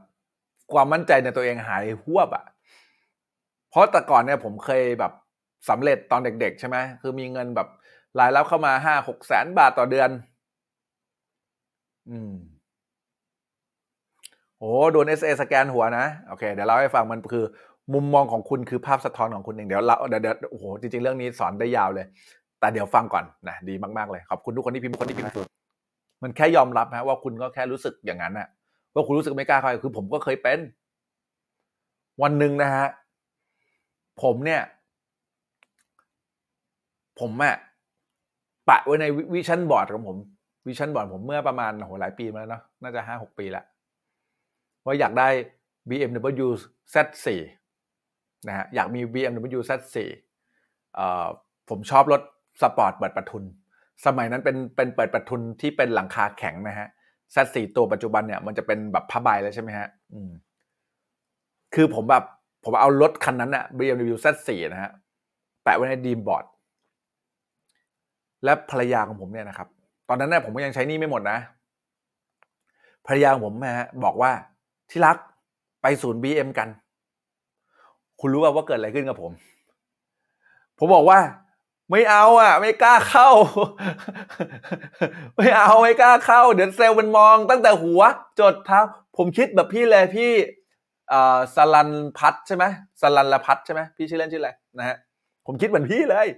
[0.73, 2.45] ความมั่นใจในตัวเองหายหวบอะ่ะ
[3.71, 5.13] เพราะแต่ก่อนเนี่ย ผมเคยแบบ
[5.69, 7.69] สำเร็จตอนเด็ก ๆ ใช่ไหมคือมีเงินแบบ
[8.19, 10.11] รายรับเข้ามาห้าหกแสนบาทต่อเดือน
[12.11, 12.33] อืม
[14.59, 17.45] โอ้โดนเอสเอสแกนหัวนะโอเค เดี๋ยวเล่าให้ฟังมันคือ
[17.95, 22.07] มุมมองของคุณคือภาพสะท้อนของคุณเองเดี๋ยวเราเดี๋ยวเดี๋ยวโอ้โหจริงๆเรื่องนี้สอนได้ยาวเลย
[22.61, 25.51] แต่เดี๋ยวฟังก่อนนะดีมากๆเลยขอบคุณทุกคนที่พิมพ์คนที่พิมพ์
[26.23, 28.49] มันแค่ยอมรับนะว่าคุณก็แค่รู้สึกอย่างนั้นนะ
[28.95, 30.59] ว่าคุณรู้สึกไม่กล้าเข้าไปคือผมก็เคยเป็น
[32.23, 32.87] วันหนึ่งนะฮะ
[34.23, 34.63] ผมเนี่ย
[37.21, 37.57] ผมอะ
[38.69, 40.19] ปะไว้ใน vision board ของผม
[40.67, 43.65] vision board ผมเมื่อประมาณโหหลายปีมาแล้วเนาะน่าจะห้าหกปีแล้ว
[44.85, 45.29] ว่าอยากได้
[45.89, 46.49] BMW
[46.93, 47.27] Z4
[48.49, 49.97] นะฮะอยากมี BMW Z4
[50.95, 51.07] เอ่
[51.71, 52.23] ผมชอบรถ
[52.61, 53.45] สปอร์ตเปิดประทุน
[54.07, 56.89] สมัยนั้นเป็นเป็นเปิดประทุนที่เป็นหลังคาแข็งนะฮะ
[57.35, 60.31] Z4 ตัวปัจจุบันเนี่ยมันจะเป็นแบบผ้าใบแล้วใช่ไหมฮะอืม
[61.75, 62.25] คือผมแบบ
[62.65, 64.91] ผมเอารถคันนั้นอะ BMW Z4 นะฮะ
[65.63, 66.45] แปะไว้ในดีมบอร์ด
[68.45, 69.69] และภรรยาของผมเนี่ยนะครับ
[70.09, 71.39] ตอนนั้นเนี่ยผมก็ยังใช้หนี่ไม่หมดนะ
[73.07, 74.31] ภรรยาของผมนะฮะบอกว่า
[74.91, 75.17] ที่รัก
[75.83, 76.69] ไปศูนย์ BM กัน
[78.21, 79.33] คุณรู้ว่าว่าเกิดอะไรขึ้นกับผม
[80.79, 81.21] ผมบอกว่า
[81.91, 83.31] ไม่เอาอะ ไม่กล้าเข้า
[85.37, 88.03] ไม่เอาไม่กล้าเข้า เดี๋ยวเซลล์มันมองตั้งแต่หัว
[88.41, 88.81] จดเท้า
[89.17, 90.31] ผมคิดแบบพี่เลยพี่
[91.09, 92.65] เอ่อสลันพัฒน์ใช่ไหม
[93.01, 94.97] สลันละพัฒน์ใช่ไหมพี่ชื่อเล่นชื่ออะไรนะฮะ
[95.47, 96.29] ผมคิดเหมือนพี่เลย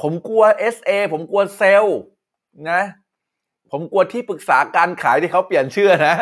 [0.00, 1.84] ผมกลัว SA ผมกลัวเซล
[2.70, 2.82] นะ
[3.70, 6.14] ผมกลัวที่ปรึกษาการขายที่เขาเปลี่ยนชื่อนะ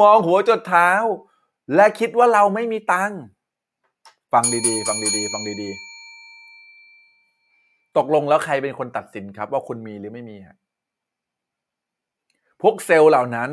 [0.00, 0.90] มองหัวจดเท้า
[1.74, 3.20] และคิดว่าเราไม่มีตังค์
[4.32, 5.84] ฟังดีๆ ฟังดีๆ ฟังดีๆ
[7.96, 10.56] ตกลงแล้วใครเป็นคนตัดสินครับ ว่าคุณมีหรือไม่มีฮะ
[12.62, 13.50] พวกเซลล์เหล่านั้น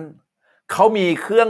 [0.72, 1.50] เขามีเครื่อง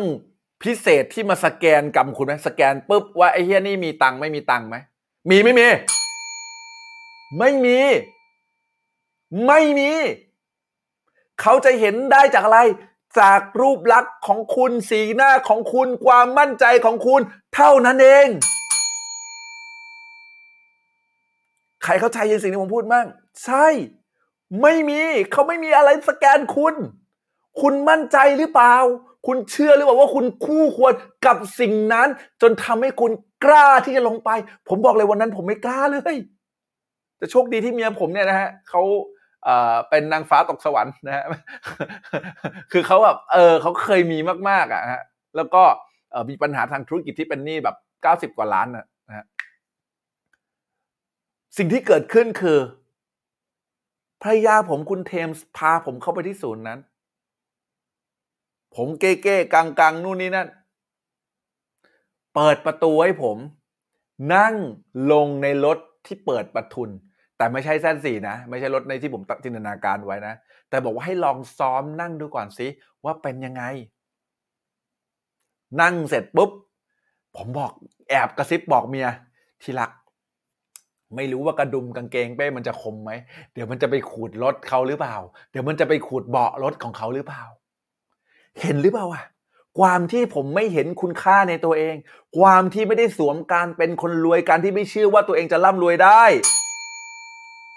[0.63, 4.75] พิเศษที่มาสแกนกรรมคุณไหมสแกนปุ๊บว่าไอ้เฮียนี่มีตังค์ไม่มีตังค์ไหม
[5.29, 5.67] มีไม่มี
[7.37, 7.79] ไม่มี
[9.47, 9.91] ไม่มี
[11.41, 12.59] เขาจะเห็นได้จากอะไร
[13.19, 17.21] จากรูปลักษณ์ของคุณสีหน้าของคุณความมั่นใจของคุณ
[17.55, 18.27] เท่านั้นเอง
[21.83, 23.07] ใครเข้าใจยินสิ่งที่ผมพูดมั่ง
[23.43, 23.67] ใช่
[24.61, 25.01] ไม่มี
[25.31, 26.73] เขาไม่มีอะไรสแกนคุณ
[27.61, 28.75] คุณมั่นใจหรือเปล่า
[29.27, 30.93] คุณเชื่อหรือเปล่าว่าคุณคู่ควร
[31.25, 32.07] กับสิ่งนั้น
[32.41, 33.11] จนทำให้คุณ
[33.45, 34.29] กล้าที่จะลงไป
[34.67, 36.15] ผมบอกเลยวันนั้นผมไม่กล้าเลย
[37.17, 38.81] แต่โชคดีที่เมียผมเนี่ยนะฮะเขา
[39.43, 41.23] เอ่อเป็นนางฟ้าตกสวรรค์นะฮะ
[42.71, 44.17] คือเขาแบบเออเขาเคยมี
[44.49, 45.01] มากๆอะฮะ
[45.35, 45.63] แล้วก็
[46.11, 49.25] เออมีปัญหาทางธุรกิจที่เป็นหนี้แบบเก้าสิบกว่าล้านนะนะฮะ
[51.57, 52.59] สิ่งที่เกิดขึ้นคือ
[54.21, 56.79] ภรรยาผมคุณเทมส์พาผมเข้าไปที่ศูนย์นั้น
[58.75, 60.47] ผมเก้เก้กังกังนู่นนี่นั่น
[62.35, 63.37] เปิดประตูให้ผม
[64.35, 64.55] นั่ง
[65.11, 66.89] ลงในรถที่เปิดประทุน
[67.37, 70.33] แต่ไม่ใช่แซนสี่นะ ไม่ใช่รถในที่ผมจินตนาการไว้นะ
[70.69, 72.67] แต่บอกว่าให้ลองซ้อมนั่งดูก่อนสิ
[73.03, 73.63] ว่าเป็นยังไง
[75.81, 76.51] นั่งเสร็จปุ๊บ
[77.35, 77.71] ผมบอก
[78.09, 79.07] แอบกระซิบบอกเมีย
[79.63, 79.91] ที่รัก
[81.15, 83.11] ไม่รู้ว่ากระดุมกางเกงเป้มันจะคมไหม
[83.53, 85.15] เดี๋ยวมันจะไปขูดรถเขาหรือเปล่า
[85.51, 87.43] เดี๋ยวมันจะไปขูดเบาะรถของเขาหรือเปล่า
[88.61, 89.23] เห็นหรือเปล่าอะ
[89.79, 91.95] ความที่ผมไม่เห็นคุณค่าในตัวเอง
[92.37, 96.23] ความที่ไม่ได้สวมการเป็นคนรวยการที่ไม่เชื่อว่าตัวเองจะร่ำรวยได้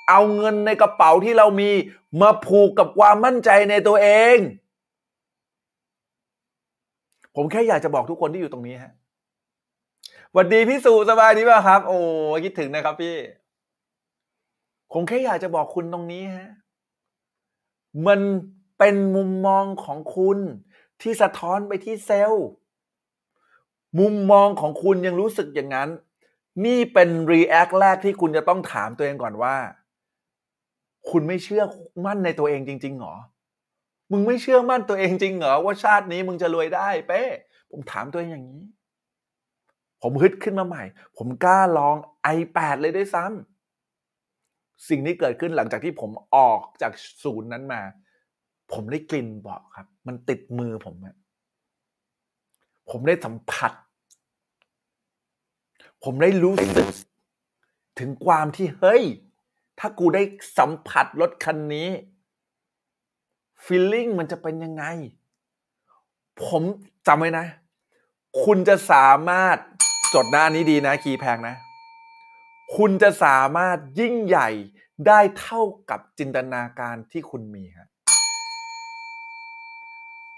[0.08, 1.70] เอาเงินในกระเป๋าที่เรามี
[2.20, 4.36] มาผูกกับความมั่นใจในตัวเอง
[7.34, 8.92] ผมแค่อยากจะบอกทุกคนที่อยู่ตรงนี้ฮะ
[10.30, 11.98] สวัสดีพี่สุสบายดีป่ะครับ โอ้
[12.44, 13.16] คิดถึงนะครับพี่
[14.92, 16.48] ผมแค่อยากจะบอกคุณตรงนี้ฮะ
[18.06, 18.20] มัน
[18.78, 20.38] เป็นมุมมองของคุณ
[21.02, 22.46] ที่สะท้อนไปที่ self
[23.98, 25.88] มุมมองของคุณยังรู้สึกอย่างนั้น
[26.64, 29.56] นี่เป็น react แรกที่คุณจะต้องถามตัวเองก่อนว่า
[31.10, 31.62] คุณไม่เชื่อ
[32.06, 33.14] มั่นในตัวเองจริงๆหรอ
[34.12, 37.22] มึงไม่เชื่อมั่นตัวเองจริงเหรอว่าชาตินี้มึงจะรวยได้เป้
[37.70, 38.62] ผมถามตัวเองอย่างนี้
[40.02, 40.84] ผมฮึดขึ้นมาใหม่
[41.16, 41.96] ผมกล้าลอง
[42.36, 46.92] i8 เลยด้วยซ้ำสิ่งที่เกิดขึ้นหลังจากที่ผมออกจาก
[47.22, 47.82] ศูนย์นั้นมา
[48.72, 51.16] ผมได้กลิ่นบาะครับ มันติดมือผมอะ
[52.90, 53.72] ผมได้สัมผัส
[56.04, 56.88] ผมได้รู้สึก
[57.98, 59.02] ถึงความที่เฮ้ย
[59.78, 60.22] ถ้ากูได้
[60.58, 61.88] สัมผัสรถคันนี้
[63.64, 64.84] ฟีลลิ่งมันจะเป็นยังไง
[66.42, 66.62] ผม
[67.06, 67.46] จำไว้นะ
[68.44, 69.56] คุณจะสามารถ
[70.14, 71.56] จดหน้านี้ดีนะ คีย์แพงนะ
[72.76, 74.48] คุณจะสามารถยิ่งใหญ่
[75.06, 77.88] ได้เท่ากับจินตนาการที่คุณมีฮะ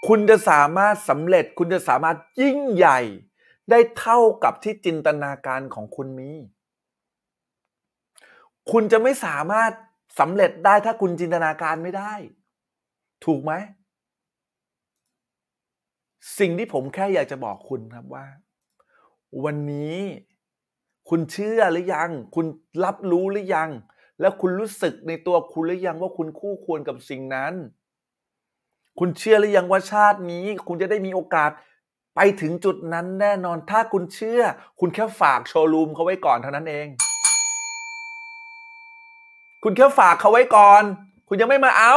[0.07, 2.99] คุณจะสามารถสำเร็จ คุณจะสามารถยิ่งใหญ่
[3.69, 6.31] ได้เท่ากับที่จินตนาการของคุณมี
[8.71, 9.71] คุณจะไม่สามารถ
[10.19, 12.13] สำเร็จได้ถ้าคุณจินตนาการไม่ได้
[13.25, 13.53] ถูกไหม
[16.39, 18.25] สิ่งที่ผมแค่อยากจะบอกคุณครับว่า
[19.43, 19.97] วันนี้
[21.09, 22.45] คุณเชื่อหรือยัง คุณ
[22.83, 23.69] รับรู้หรือยัง
[24.19, 27.53] แล้วคุณรู้สึกในตัวคุณหรือยังว่าคุณคู่ควรกับสิ่งนั้น
[28.99, 31.51] คุณเชื่อหรือยังว่าชาตินี้ คุณจะได้มีโอกาส
[32.15, 34.41] ไปถึงจุดนั้นแน่นอน ถ้าคุณเชื่อ
[34.79, 36.87] คุณแค่ฝากโชว์รูมเขาไว้ก่อนเท่านั้นเอง
[39.63, 40.83] คุณแค่ฝากเขาไว้ก่อน
[41.27, 41.95] คุณยังไม่มาเอา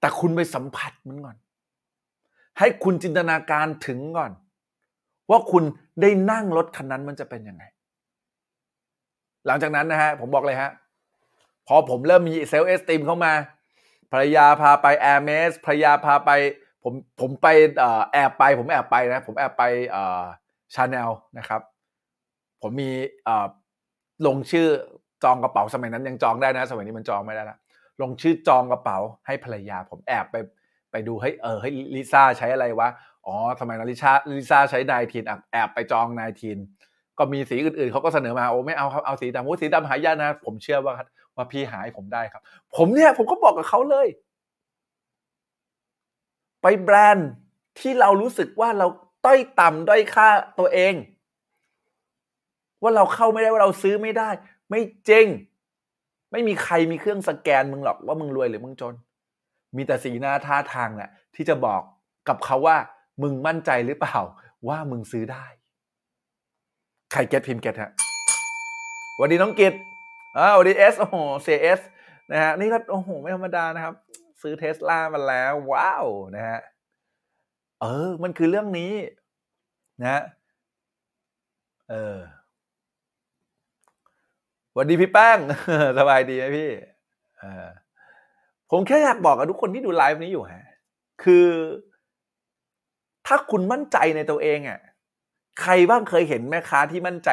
[0.00, 1.36] แต่คุณไปสัมผัสมันก่อน
[2.58, 4.32] ให้คุณจินตนาการถึงก่อน
[5.30, 5.62] ว่าคุณ
[6.00, 7.64] ได้นั่งรถคันนั้นมันจะเป็นยังไง
[9.46, 10.70] หลังจากนั้นนะฮะ ผมบอกเลยฮะ
[11.66, 13.32] พอผมเริ่มมี self-esteem เข้ามา
[14.12, 16.30] ภรรยาพาไป Hermès ภรรยาพาไป
[16.82, 17.46] ผมผมไป
[17.82, 19.62] อแอบไป ผมแอบไปนะ ผมแอบไป
[20.74, 21.60] ชาแนลนะครับ
[22.62, 22.90] ผมมี
[24.26, 24.68] ลงชื่อ
[25.24, 27.58] จองกระเป๋าสมัยนั้นยังจองได้นะ สมัยนี้มันจองไม่ได้ละ
[28.00, 30.36] ลงชื่อจองกระเป๋าให้ภรรยาผมแอบไป
[30.90, 32.88] ไปดูให้เออให้ลิซ่าใช้อะไรวะ
[33.26, 36.58] อ๋อสมัยนั้นลิซ่าลิซ่าใช้นายทีนแอบไปจองนายทีน
[37.18, 40.94] ก็มีสีอื่นๆเขาก็เสนอมาโอ้ไม่เอาครับเอาสีดำโอ้สีดำหายากนะ ผมเชื่อว่า
[41.36, 42.42] ว่าพี่หายผมได้ครับ
[42.76, 44.06] ผมเนี่ยผมก็บอกกับเขาเลย
[46.62, 47.30] ไปแบรนด์
[47.78, 48.86] ที่เรารู้สึกว่าเรา
[49.24, 50.94] ต้อยต่ำด้อยค่าตัวเอง
[52.82, 54.30] ว่าเราเข้าไม่ได้ว่าเราซื้อไม่ได้
[54.70, 55.26] ไม่จริง
[56.32, 58.94] ไม่มีใครมีเครื่องสแกนมึงหรอกว่ามึงรวยหรือมึงจน
[59.76, 61.82] มีแต่สีหน้าท่าทางน่ะที่จะบอก
[62.28, 62.76] กับเขาว่า
[63.22, 64.18] มึงมั่นใจหรือเปล่า
[64.68, 65.44] ว่ามึงซื้อได้
[67.12, 67.90] ใคร get พิมพ์ get ฮะ
[69.14, 69.74] สวัสดีน้องกิต
[70.36, 71.80] อ่าสวัสดีเอสโอ้โหเซเอส
[72.30, 73.94] นะฮะนี่ก็โอ้โหไม่ธรรมดานะครับ
[74.42, 76.06] ซื้อเทสลามาแล้ว ว้าว
[76.36, 76.60] นะฮะ
[77.80, 78.92] เออ มันคือเรื่องนี้
[80.02, 80.22] นะ
[81.90, 82.16] เออ
[84.76, 85.38] วัสดีพี่แป้ง
[85.98, 86.70] สบายดีไหมพี่
[88.70, 90.66] ผมแค่อยากบอกกับทุกคนที่ดูไลฟ์นี้อยู่ฮะ
[91.22, 91.46] คือ
[93.26, 94.80] ถ้าคุณมั่นใจในตัวเองอะ
[95.62, 97.28] ใครบ้างเคยเห็นแม่ค้าที่มั่นใจ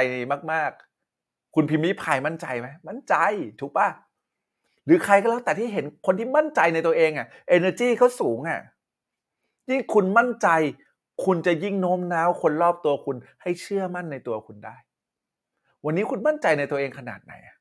[0.52, 0.72] มาก
[1.14, 3.16] ๆ คุณพิมพ์ริพายมั่นใจไหมมั่นใจ
[3.60, 3.88] ถูกปะ
[4.86, 8.62] หรือใครก็แล้วแต่ที่เห็นคนที่มั่นใจในตัวเองอะ energy เขาสูงอะ
[9.70, 10.48] ยิ่งคุณมั่นใจ
[11.26, 14.76] คุณจะยิ่งโน้มน้าวคนรอบตัวคุณให้เชื่อมั่นในตัวคุณได้
[15.86, 17.56] วันนี้คุณมั่นใจในตัวเองขนาดไหนอะ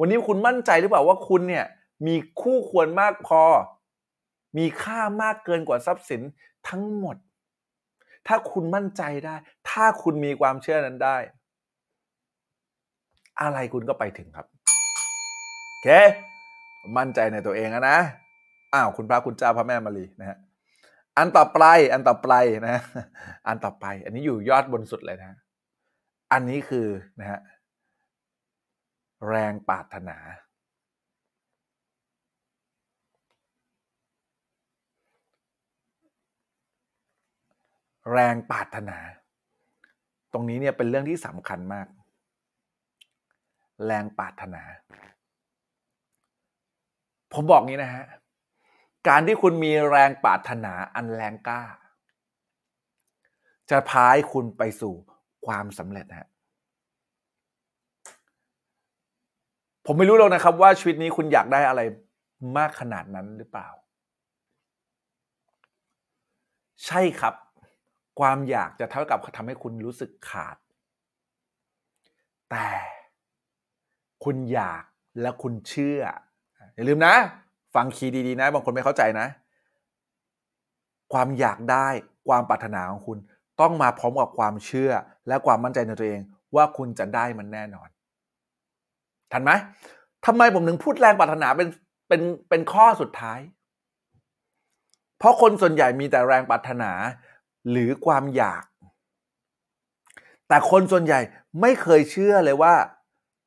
[0.00, 1.66] วันนี้คุณมั่นใจหรือเปล่าว่าคุณเนี่ย
[2.06, 3.42] มีคู่ควรมากพอ
[4.58, 6.22] มีค่ามากเกินกว่าทรัพย์สิน
[6.68, 7.16] ทั้งหมด
[8.26, 9.34] ถ้าคุณมั่นใจได้
[9.70, 11.16] ถ้าคุณมีความเชื่อนั้นได้
[13.40, 14.46] อะไรคุณก็ไปถึงครับ
[15.68, 15.88] โอเค
[16.98, 17.98] มั่นใจในตัวเองอะนะ
[18.74, 20.38] อ้าวคุณพระคุณเจ้าพระแม่มารีนะฮะ
[21.16, 21.62] อันต่อไป
[21.92, 22.32] อันต่อไป
[22.68, 22.78] นะ
[23.46, 25.38] อันต่อไป อันนี้อยู่ยอดบนสุดเลยนะ
[26.32, 26.86] อันนี้คือ
[27.20, 27.40] นะฮะ
[29.28, 30.16] แรงปรารถนา
[38.12, 38.98] แรงปรารถนา
[40.32, 41.86] ตรงนี้เนี่ยเป็นเรื่องที่สำคัญมาก
[43.86, 44.62] แรงปรารถนา
[47.32, 48.04] ผมบอกงี้นะฮะ
[49.08, 51.62] การที่คุณมีแรงปรารถนาอันแรงกล้า
[53.70, 54.94] จะพาให้คุณไปสู่
[55.46, 56.28] ความสำเร็จฮะ
[59.92, 61.80] ผมไม่รู้หรอกนะครับ ว่าชีวิตนี้คุณอยากได้อะไร
[62.56, 63.68] มากขนาดนั้นหรือเปล่า
[66.86, 67.34] ใช่ครับ
[68.20, 70.56] ความอยากจะเท่ากับทำให้คุณรู้สึกขาด
[72.50, 72.68] แต่
[74.24, 74.84] คุณอยาก
[75.20, 76.00] และคุณเชื่อ
[76.74, 77.14] อย่าลืมนะ
[77.74, 79.26] ฟังคีย์ดีๆนะ บางคนไม่เข้าใจนะ
[81.12, 81.86] ความอยากได้
[82.28, 83.18] ความปรารถนาของคุณ
[83.60, 84.92] ต้องมาพร้อมกับความเชื่อ
[85.28, 86.20] และความมั่นใจในตัวเอง
[86.54, 87.90] ว่าคุณจะได้มันแน่นอน
[89.32, 89.50] ทันไหม
[90.26, 91.68] ทำไมผมถึงพูดแรงปรารถนาเป็น
[92.08, 93.40] เป็นเป็นข้อสุดท้าย
[95.18, 96.92] เพราะคนส่วนใหญ่มีแต่แรงปรารถนา
[97.70, 98.64] หรือความอยาก
[100.48, 101.20] แต่คนส่วนใหญ่
[101.60, 102.74] ไม่เคยเชื่อเลยว่า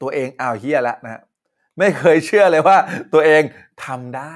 [0.01, 1.21] ตัวเองอ้าวเฮียแล้วนะ
[1.79, 2.77] ไม่เคยเชื่อเลยว่า
[3.13, 3.41] ตัวเอง
[3.85, 4.33] ทำได้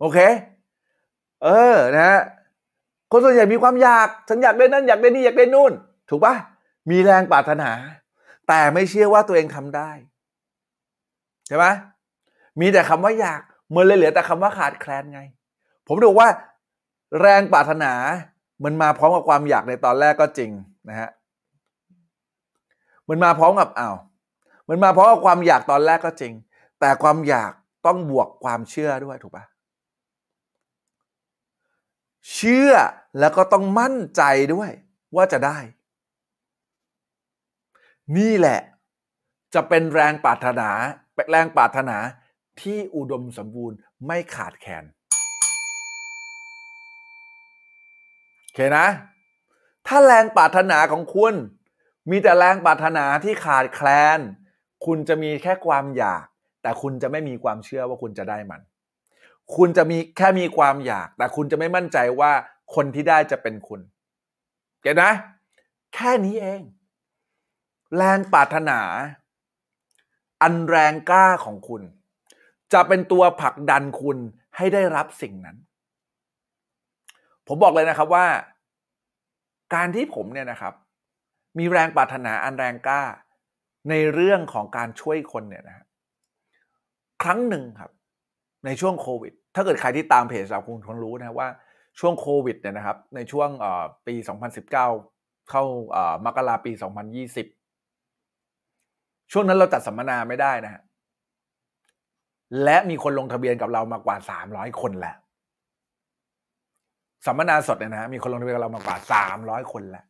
[0.00, 0.18] โอเค
[1.44, 2.20] เออนะฮะ
[3.12, 5.72] คนส่วนใหญ่มีความอยาก ฉันอยากได้นั่นอยากได้นี่อยากได้นู่น
[6.08, 6.34] ถูกปะ
[6.90, 7.70] มีแรงปรารถนา
[8.48, 9.90] แต่ไม่เชื่อว่าตัวเองทำได้
[11.46, 11.66] ใช่ไหม
[12.60, 13.40] มีแต่คำว่าอยาก
[13.74, 15.20] มันเลยเหลือแต่คำว่าขาดแคลนไง
[15.88, 16.28] ผมดูว่า
[17.20, 17.92] แรงปรารถนา
[18.64, 20.50] มันมาพร้อมกับความอยากในตอนแรกก็จริง
[20.88, 21.10] นะฮะ
[23.08, 23.96] มันมาพร้อมกับอ้าว
[24.68, 26.32] มันมาพร้อมกับความอยากตอนแรกก็จริง
[26.80, 27.52] แต่ความอยาก
[27.86, 29.44] ต้องบวกความเชื่อด้วยถูกปะ
[32.34, 32.72] เชื่อ
[33.18, 34.22] แล้วก็ต้องมั่นใจ
[34.54, 34.70] ด้วย
[35.16, 35.58] ว่าจะได้
[38.18, 38.60] นี่แหละ
[39.54, 40.70] จะเป็นแรงปรารถนา
[41.30, 41.96] แรงปรารถนา
[42.60, 43.76] ที่อุดมสมบูรณ์
[44.06, 44.84] ไม่ขาดแคลน
[48.42, 48.86] โอเคนะ
[49.86, 51.34] ถ้าแรงปรารถนาของคุณ
[52.10, 54.18] มีแต่แรงปรารถนาที่ขาดแคลน
[54.86, 56.24] คุณจะมีแค่ความอยาก
[56.62, 58.60] แต่คุณจะไม่มีความเชื่อว่าคุณจะได้มัน
[59.56, 62.32] คุณจะมีแค่มีความอยาก แต่คุณจะไม่มั่นใจว่า
[62.74, 63.80] คนที่ได้จะเป็นคุณ
[64.82, 65.10] เก็ตนะ
[65.94, 66.60] แค่นี้เอง
[67.96, 68.80] แรงปรารถนา
[70.42, 71.82] อันแรงกล้าของคุณ
[72.72, 74.18] จะเป็นตัวผลักดันคุณ
[74.56, 75.56] ให้ได้รับสิ่งนั้น
[77.46, 78.26] ผมบอกเลยนะครับว่า
[79.74, 80.74] การที่ผมเนี่ยนะครับ
[81.58, 83.02] มีแรงปรารถนาอันแรงกล้า
[83.90, 85.84] ในเรื่องของการช่วยคนเนี่ยนะ
[87.22, 87.90] ครั้งหนึ่งครับ
[88.66, 91.48] ในช่วงโควิด ถ้าเกิดใครที่ตามเพจเราคงคงรู้นะว่า
[91.98, 93.48] ช่วงโควิดเนี่ยนะครับ ในช่วง
[94.06, 94.14] ปี
[94.62, 94.70] 2019
[95.50, 95.62] เข้า
[96.24, 96.72] มกราปี
[97.24, 97.65] 2020
[99.32, 100.82] ช่วงนั้นเราจัดสัมมนาไม่ได้นะฮะ
[102.64, 104.16] และมีคนลงทะเบียนกับเรามากว่า
[104.48, 105.16] 300คนแล้ว
[107.26, 108.96] สัมมนาสดเนี่ยนะฮะมีคนลงทะเบียนกับเรามากว่า
[109.34, 110.04] 300คนแล้ว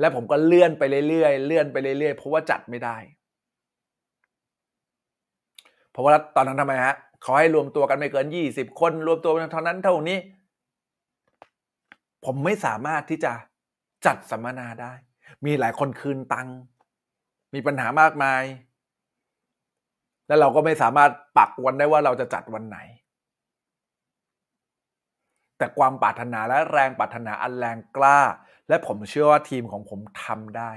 [0.00, 2.96] และผมก็เลื่อนไปเรื่อยๆเลื่อนไปเรื่อยๆเพราะว่าจัดไม่ได้
[5.90, 10.18] เพราะว่าตอนนั้นทำไมฮะเขาให้รวมตัวกันไม่เกินยี่สิบคน รวมตัวกันเท่านั้นเท่านี้
[12.24, 13.32] ผมไม่สามารถที่จะ
[14.06, 14.92] จัดสัมมนาได้
[15.46, 16.56] มีหลายคนคืนตังค์
[17.54, 18.42] มีปัญหามากมาย
[20.26, 22.78] แล้วเราก็ไม่สามารถปักวันได้ว่าเราจะจัดวันไหน
[25.58, 28.20] แต่ความปรารถนาและแรงปรารถนาอันแรงกล้า
[28.68, 30.72] และผมเชื่อว่าทีมของผมทำได้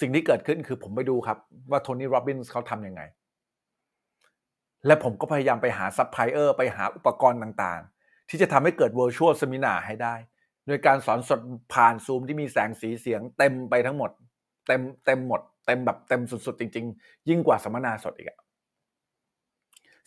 [0.00, 1.38] สิ่งที่เกิดขึ้นคือผมไปดูครับ
[1.70, 3.02] ว่าโทนี่โรบินส์เขาทำยังไง
[4.86, 10.14] และผมก็พยายามไปหาซัพพลายเออร์ไปหาอุปกรณ์ต่างๆ ที่จะทำให้เกิด virtual seminar ให้ได้
[10.66, 11.40] โดยการสอนสด
[11.74, 14.10] ผ่านซูมที่มีแสงสีเสียงเต็มไปทั้งหมด
[14.66, 18.38] เต็มเต็มหมดเต็มแบบเต็มสุดๆ จริง ๆ ยิ่งกว่าสัมมนาสดอีกอะ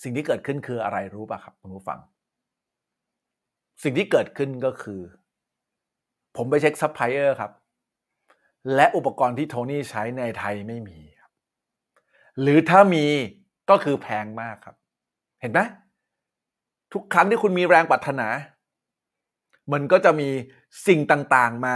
[0.04, 2.00] สิ่งที่เกิดขึ้นคืออะไรรู้ป่ะครับคุณผู้ฟัง
[3.84, 5.02] สิ่งที่เกิดขึ้นก็คือ
[6.36, 7.52] ผมไปเช็คซัพพลายเออร์ครับ
[8.76, 11.32] และอุปกรณ์ที่โทนี่ใช้ในไทยไม่มีครับ
[12.42, 13.06] หรือถ้ามี
[13.70, 14.76] ก็คือแพงมากครับ
[15.42, 15.60] เห็นไหม
[16.94, 18.28] ทุกครั้งที่คุณมีแรงปรารถนา
[19.74, 20.30] มันก็จะมี
[20.88, 21.76] สิ่งต่างๆมา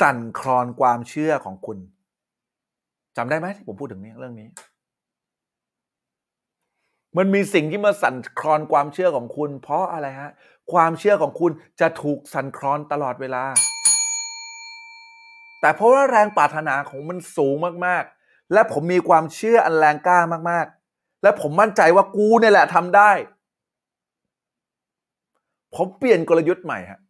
[0.00, 1.78] สั่นคลอนความเชื่อของคุณ
[3.18, 4.48] จำได้ไหมที่ผมพูดถึงนี้เรื่องนี้
[7.16, 10.30] มันมีสิ่งที่มาสั่นคลอนความเชื่อของคุณ เพราะอะไรฮะ
[10.72, 13.44] ความเชื่อของคุณจะถูกสั่นคลอนตลอดเวลา
[15.60, 17.54] แต่เพราะว่าแรงปรารถนาของมันสูง
[17.86, 20.18] มากๆ และผมมีความเชื่ออันแรงกล้า
[20.50, 23.10] มากๆ และผมมั่นใจว่ากูเนี่ยแหละทำได้
[25.74, 27.00] ผมเปลี่ยนกลยุทธ์ใหม่ฮะ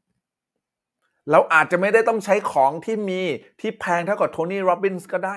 [1.31, 3.21] เราอาจจะไม่ได้ต้องใช้ของที่มี
[3.61, 5.33] ที่แพงเท่ากับโทนี่โรบินส์ก็ได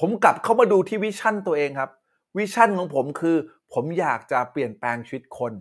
[0.00, 1.90] ผมกลับเข้ามาดูที่ vision ตัวเองครับ
[2.36, 3.36] vision ของผมคือ
[3.72, 5.52] ผมอยากจะเปลี่ยนแปลงชีวิตคน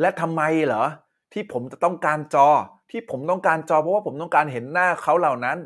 [0.00, 0.84] และทำไมเหรอ
[1.32, 2.48] ที่ผมจะต้องการจอ
[2.90, 5.58] ที่ผมต้องการจอ เพราะว่าผมต้องการเห็นหน้าเขาเหล่านั้น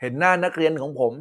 [0.00, 1.12] เห็นหน้านักเรียนของผม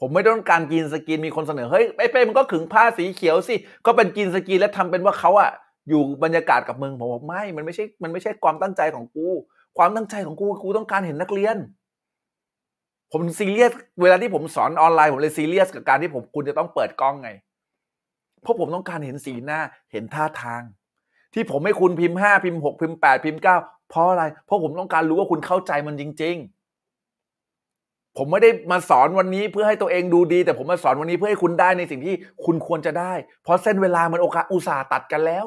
[0.00, 3.54] ผมไม่ต้องการ green screen มีคนเสนอเฮ้ยไอ้เป้มันก็ขึงผ้าสีเขียวสิ
[3.86, 5.50] ก็เป็น green screen แล้วทำเป็นว่าเขาอะ
[5.88, 9.28] อยู่บรรยากาศกับมึงผมบอกไม่ มันไม่ใช่ มันไม่ใช่ความตั้งใจของกู
[9.78, 11.56] ความตั้งใจของกูกูต้องการเห็นนักเรียน
[13.12, 17.30] ผมซีเรียสเวลาที่ผมสอนออนไลน์ผมเลยซีเรียสกับการที่ผมคุณจะต้องเปิดกล้องไง
[18.42, 19.60] เพราะผมต้องการเห็นสีหน้า
[19.92, 20.62] เห็นท่าทาง
[21.34, 23.56] ที่ผมให้คุณพิมพ์ห้าพิมพ์หกพิมพ์แปดพิมพ์เก้า
[23.90, 26.36] เพราะอะไร เพราะผมต้องการรู้ว่าคุณเข้าใจมันจริง
[27.26, 35.46] ๆ ผมไม่ได้มาสอนวันนี้เพื่อให้ตัวเองดูดี แต่ผมมาสอนวันนี้เพื่อให้คุณได้ในสิ่งที่คุณควรจะได้ เพราะเส้นเวลามันโอกาสอุตส่าห์ตัดกันแล้ว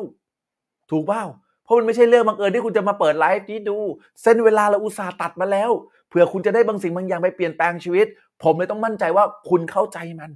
[0.92, 1.24] ถูกเปล่า
[1.64, 3.78] เพราะมันไม่ใช่เรื่องบังเอิญที่คุณจะมาเปิดไลฟ์นี้ดู
[4.22, 5.72] เส้นเวลาเราอุตส่าห์ตัดมาแล้ว
[6.10, 8.08] เผื่อคุณจะได้บางสิ่งบางอย่างไปเปลี่ยนแปลงชีวิต
[8.44, 10.32] ผมเลยต้องมั่นใจว่าคุณเข้าใจมัน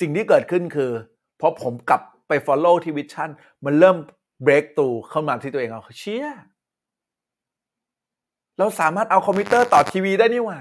[0.00, 0.90] สิ่งที่เกิดขึ้นคือ
[1.40, 3.30] พอผมกลับไป follow ที่วิชั่น
[3.64, 3.96] มันเริ่ม
[4.46, 6.28] break t h r o u เข้ามาที่ตัวเองเอาเชี่ย
[8.58, 10.60] เราสามารถเอาคอมพิวเตอร์ต่อทีวีได้นี่หว่า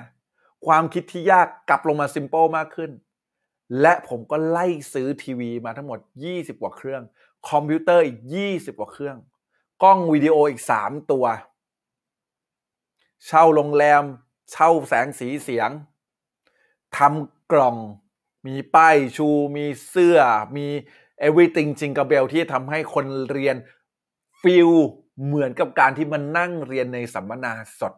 [0.68, 2.92] ความคิดที่ยากกลับลงมา simple มากขึ้น
[3.82, 6.00] และผมก็ไล่ซื้อทีวีมาทั้งหมด
[6.32, 7.02] 20 กว่าเครื่อง
[7.50, 8.20] คอมพิวเตอร์อีก
[8.50, 9.18] 20 กว่าเครื่อง
[9.84, 11.26] กล้องวิดีโออีก 3 ตัว
[13.26, 14.04] เช่าโรงแรม
[14.52, 15.70] เช่าแสงสีเสียง
[16.98, 17.78] ทำกล่อง
[18.48, 20.20] มีป้ายชู มีเสื้อ
[20.58, 20.68] มี
[21.28, 23.56] everything จิงก e เบลที่ทำให้คนเรียน
[24.42, 24.70] feel
[25.26, 27.94] เหมือนกับการที่มันนั่งเรียนในสัมมนาสด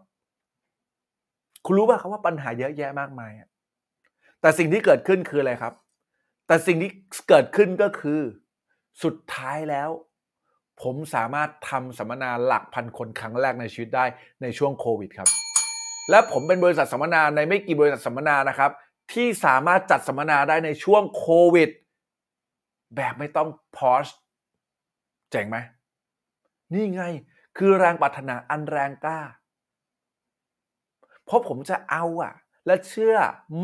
[1.66, 3.32] คุณรู้ป่ะครับว่าปัญหาเยอะแยะมากมาย
[4.42, 5.74] แต่สิ่งที่เกิดขึ้นคืออะไรครับ
[6.48, 6.92] แต่สิ่งที่
[7.30, 8.20] เกิดขึ้นก็คือ
[9.04, 9.90] สุดท้ายแล้ว
[10.82, 14.06] ผมสามารถทำสัมมนาหลักพันคนครั้งแรกในชีวิตได้
[14.42, 15.30] ในช่วงโควิดครับ
[16.10, 18.72] และผมเป็นบริษัทสัมมนาในไม่กี่บริษัทสัมมนานะครับ
[19.14, 21.70] ที่สามารถจัดสัมมนาได้ในช่วงโควิด
[22.96, 24.06] แบบไม่ต้องพอช
[25.32, 25.58] เจ๋งไหม
[26.74, 27.04] นี่ไง
[27.58, 29.20] คือแรงปรารถนาอันแรงกล้า
[31.26, 32.34] เพราะผมจะเอาอะ
[32.66, 33.16] และเชื่อ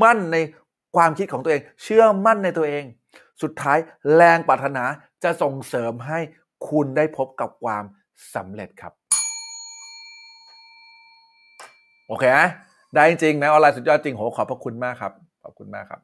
[0.03, 0.37] มั่นใน
[0.95, 2.83] ความคิดของตัวเอง เชื่อมั่นในตัวเอง
[3.41, 3.77] สุดท้าย
[4.15, 4.83] แรงปรารถนา
[5.23, 6.19] จะส่งเสริมให้
[6.67, 7.83] คุณได้พบกับความ
[8.35, 8.93] สำเร็จครับ
[12.07, 12.47] โอเคนะ
[12.95, 16.01] ได้จริงนะออนไลน์สุดยอดจริงโหขอบพระคุณมากครับ ขอบคุณมากครับ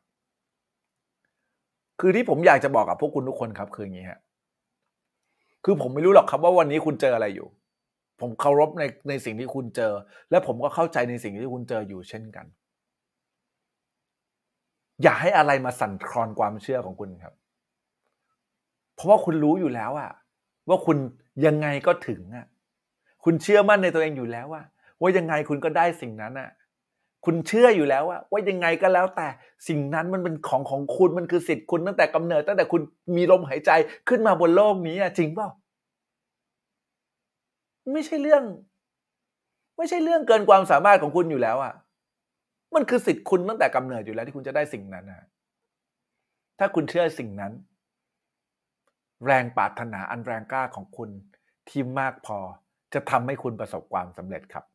[2.00, 4.20] คือที่ผมอยากจะบอกกับพวกคุณทุกคนครับ คืออย่างนี้ฮะ
[5.66, 7.48] คือผมไม่รู้หรอกครับว่าวันนี้คุณเจออะไรอยู่
[8.22, 9.94] ผมเคารพในในสิ่งที่คุณเจอ
[10.30, 12.46] และผมก็เข้าใจในสิ่งที่คุณเจออยู่เช่นกัน
[15.04, 17.34] อย่าให้อะไรมาสั่นคลอนความเชื่อของคุณครับ
[18.96, 20.12] เพราะว่าคุณรู้อยู่แล้วอะ
[20.70, 20.98] ว่าคุณ
[21.46, 22.46] ยังไงก็ถึงอะ
[23.24, 24.64] คุณเชื่อมั่นในตัวเองอยู่แล้วว่า
[25.02, 26.50] ว่ายังไงคุณก็ได้สิ่งนั้นอะ
[27.26, 29.28] คุณเชื่ออยู่แล้วว่าว่ายังไงก็แล้วแต่
[29.68, 32.82] สิ่งนั้นมันเป็นของของคุณมันคือสิทธิ์คุณตั้งแต่กำเนิด ตั้งแต่คุณ
[33.16, 33.72] มีลมหายใจ
[34.10, 35.50] ขึ้นมาบนโลกนี้อะจริงเปล่า
[37.94, 38.44] ไม่ใช่เรื่อง
[39.78, 41.74] ไม่ใช่เรื่องเกินความสามารถของคุณอยู่แล้วอะ
[42.76, 45.28] มันคือสิทธิ์คุณตั้งแต่กำเนิดอยู่แล้วที่คุณจะได้สิ่งนั้นนะ
[46.60, 47.52] ถ้าคุณเชื่อสิ่งนั้น
[49.26, 51.10] แรงปรารถนาอันแรงกล้าของคุณ
[51.70, 52.38] ที่มากพอ
[52.94, 54.66] จะทำให้คุณประสบความสำเร็จครับ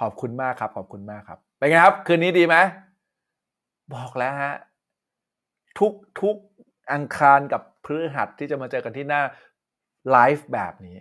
[0.00, 2.56] ขอบคุณมากครับ ขอบคุณมากครับ เป็นไงครับ คืนนี้ดีไหม
[3.94, 4.54] บอกแล้วฮะ
[5.78, 6.36] ทุกทุก
[6.92, 9.22] อังคารกับพฤหัสที่จะมาเจอกันที่หน้า
[10.10, 10.96] ไลฟ์แบบนี้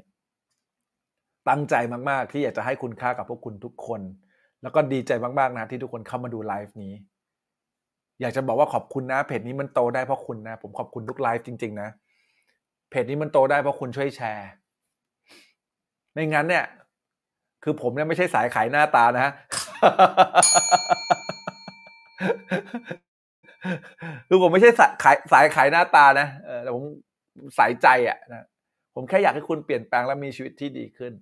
[1.49, 1.75] ตั้งใจ
[2.09, 4.01] มาก ๆ ที่อยากจะให้คุณค่ากับพวกคุณทุกคน
[4.61, 6.93] แล้วก็ดีใจมาก ๆ นะที่ทุกคนเข้ามาดูไลฟ์นี้
[8.21, 11.89] อยากจะบอกว่าขอบคุณนะ เพจนี้มันโตได้เพราะคุณนะ ผมขอบคุณทุกไลฟ์จริง ๆ นะ
[12.89, 14.49] เพจนี้มันโตได้เพราะคุณช่วยแชร์
[16.13, 16.65] ไม่งั้นเนี่ย
[17.63, 19.33] คือผมเนี่ยไม่ใช่สายขายหน้าตานะฮะ
[24.27, 26.83] คือผมไม่ใช่สายขายสายขายหน้าตานะเออแต่ผม
[27.57, 28.45] สายใจอะนะ
[28.95, 31.13] ผมแค่อยากให้คุณเปลี่ยนแปลงและมีชีวิตที่ดีขึ้น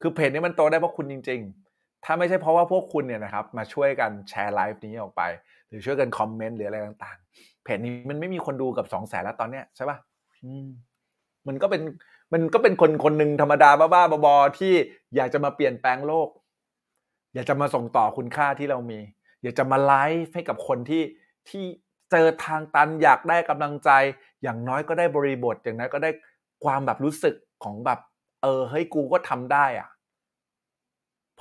[0.00, 1.63] คือเพจนี้มันโตได้เพราะคุณจริง ๆ
[2.04, 5.22] ถ้าไม่ใช่เพราะว่าพวกคุณเนี่ยนะครับมาช่วยกันแชร์ไลฟ์นี้ออกไป
[5.68, 9.98] หรือช่วยกันคอมเมนต์หรืออะไรต่างๆ เพจนี้มันไม่มีคนดูกับสองแสนแล้วตอนเนี้ยใช่ปะ
[10.44, 10.66] อืม
[11.48, 11.82] มันก็เป็น
[12.32, 14.72] มันก็เป็นคนคนหนึ่งธรรมดาบ้าๆบอๆที่
[15.16, 16.28] อยากจะมาเปลี่ยนแปลงโลก
[17.34, 19.00] อยากจะมาส่งต่อคุณค่าที่เรามี
[19.42, 21.02] อยากจะมาไลฟ์ให้กับคนที่
[21.48, 21.64] ที่
[22.10, 23.90] เจอทางตันอยากได้กำลังใจ
[24.42, 26.10] อย่างน้อยก็ได้บริบท อย่างน้อยก็ได้
[26.64, 27.34] ความแบบรู้สึก
[27.64, 28.00] ของแบบ
[28.42, 29.88] เออเฮ้ยกูก็ทำได้อะ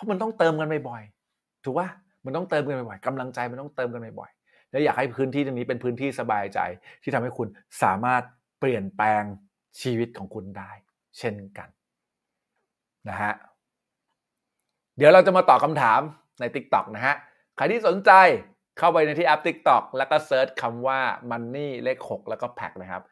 [0.04, 1.88] ราะมันต้องเติมกันบ่อยๆถูกป่ะ
[2.26, 6.60] มันต้องเติมกันบ่อยๆกำลังใจมันต้องเติมกันบ่อยๆแล้วอยากให้พื้นที่ตรงนี้เป็นพื้นที่สบายใจ
[7.04, 7.48] ที่ทำให้คุณ
[7.84, 8.24] สามารถ
[8.60, 9.24] เปลี่ยนแปลง
[9.82, 10.72] ชีวิตของคุณได้
[11.18, 11.70] เช่นกัน
[13.10, 13.34] นะฮะ
[14.98, 16.00] เดี๋ยวเราจะมาตอบคำถาม
[16.40, 17.16] ใน TikTok นะฮะ
[17.56, 18.12] ใครที่สนใจ
[18.78, 21.00] เข้าไปในที่แอป TikTok แล้วก็ search คำว่า
[21.32, 23.04] Money เลข 6 แล้วก็ Pack นะครับ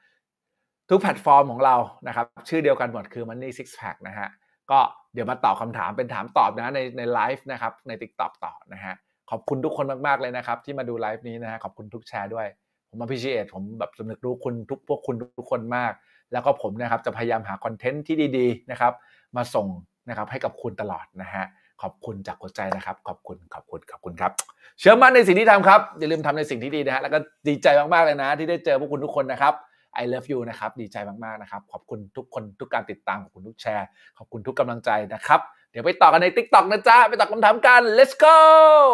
[0.89, 1.75] ทุกแพลตฟอร์มของเรา
[2.07, 4.27] นะครับ ชื่อเดียวกันหมดคือ Money Six Pack นะฮะ
[4.71, 4.79] ก็
[5.13, 8.95] เดี๋ยวมาตอบคำถามเป็นถามตอบนะในในไลฟ์นะครับใน TikTok ต่อนะฮะ
[9.31, 12.47] ขอบคุณทุกคนมาก ๆ เลยนะครับ ที่มาดูไลฟ์นี้นะฮะขอบคุณทุกแชร์ด้วย
[12.89, 15.93] ผมมาพิเศษผมแบบสำนึกรู้คุณทุกพวกคุณทุกคนมาก
[16.31, 18.93] แล้วก็ผมนะครับจะพยายามหาคอนเทนต์ที่ดีๆนะครับ
[19.37, 19.67] มาส่ง
[20.09, 21.43] นะครับให้กับคุณตลอดนะฮะ
[21.81, 24.31] ขอบคุณจากหัวใจนะครับ ขอบคุณขอบคุณขอบคุณครับ
[24.79, 29.53] เชื่อมั่นในสิ่งที่ทำครับอย่าลืมทำในสิ่งที่ดีนะฮะแล้วก็ดีใจมากๆเลยนะ ที่ได้เจอพวกคุณทุกคนนะครับ
[30.01, 33.87] I love you นะครับดีใจมากๆนะครับขอบคุณทุกคนทุกการติดตามขอบคุณทุกแชร์
[34.17, 38.37] ขอบคุณทุกกำลังใจนะครับเดี๋ยวไปต่อกันใน TikTok นะจ๊ะไปตอบคำถามกัน let's go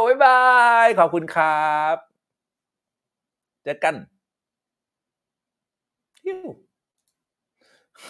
[0.07, 0.41] บ๊ายบา
[0.85, 1.95] ยขอบคุณครับ
[3.63, 3.95] เจอกัน
[6.25, 6.66] ฮิว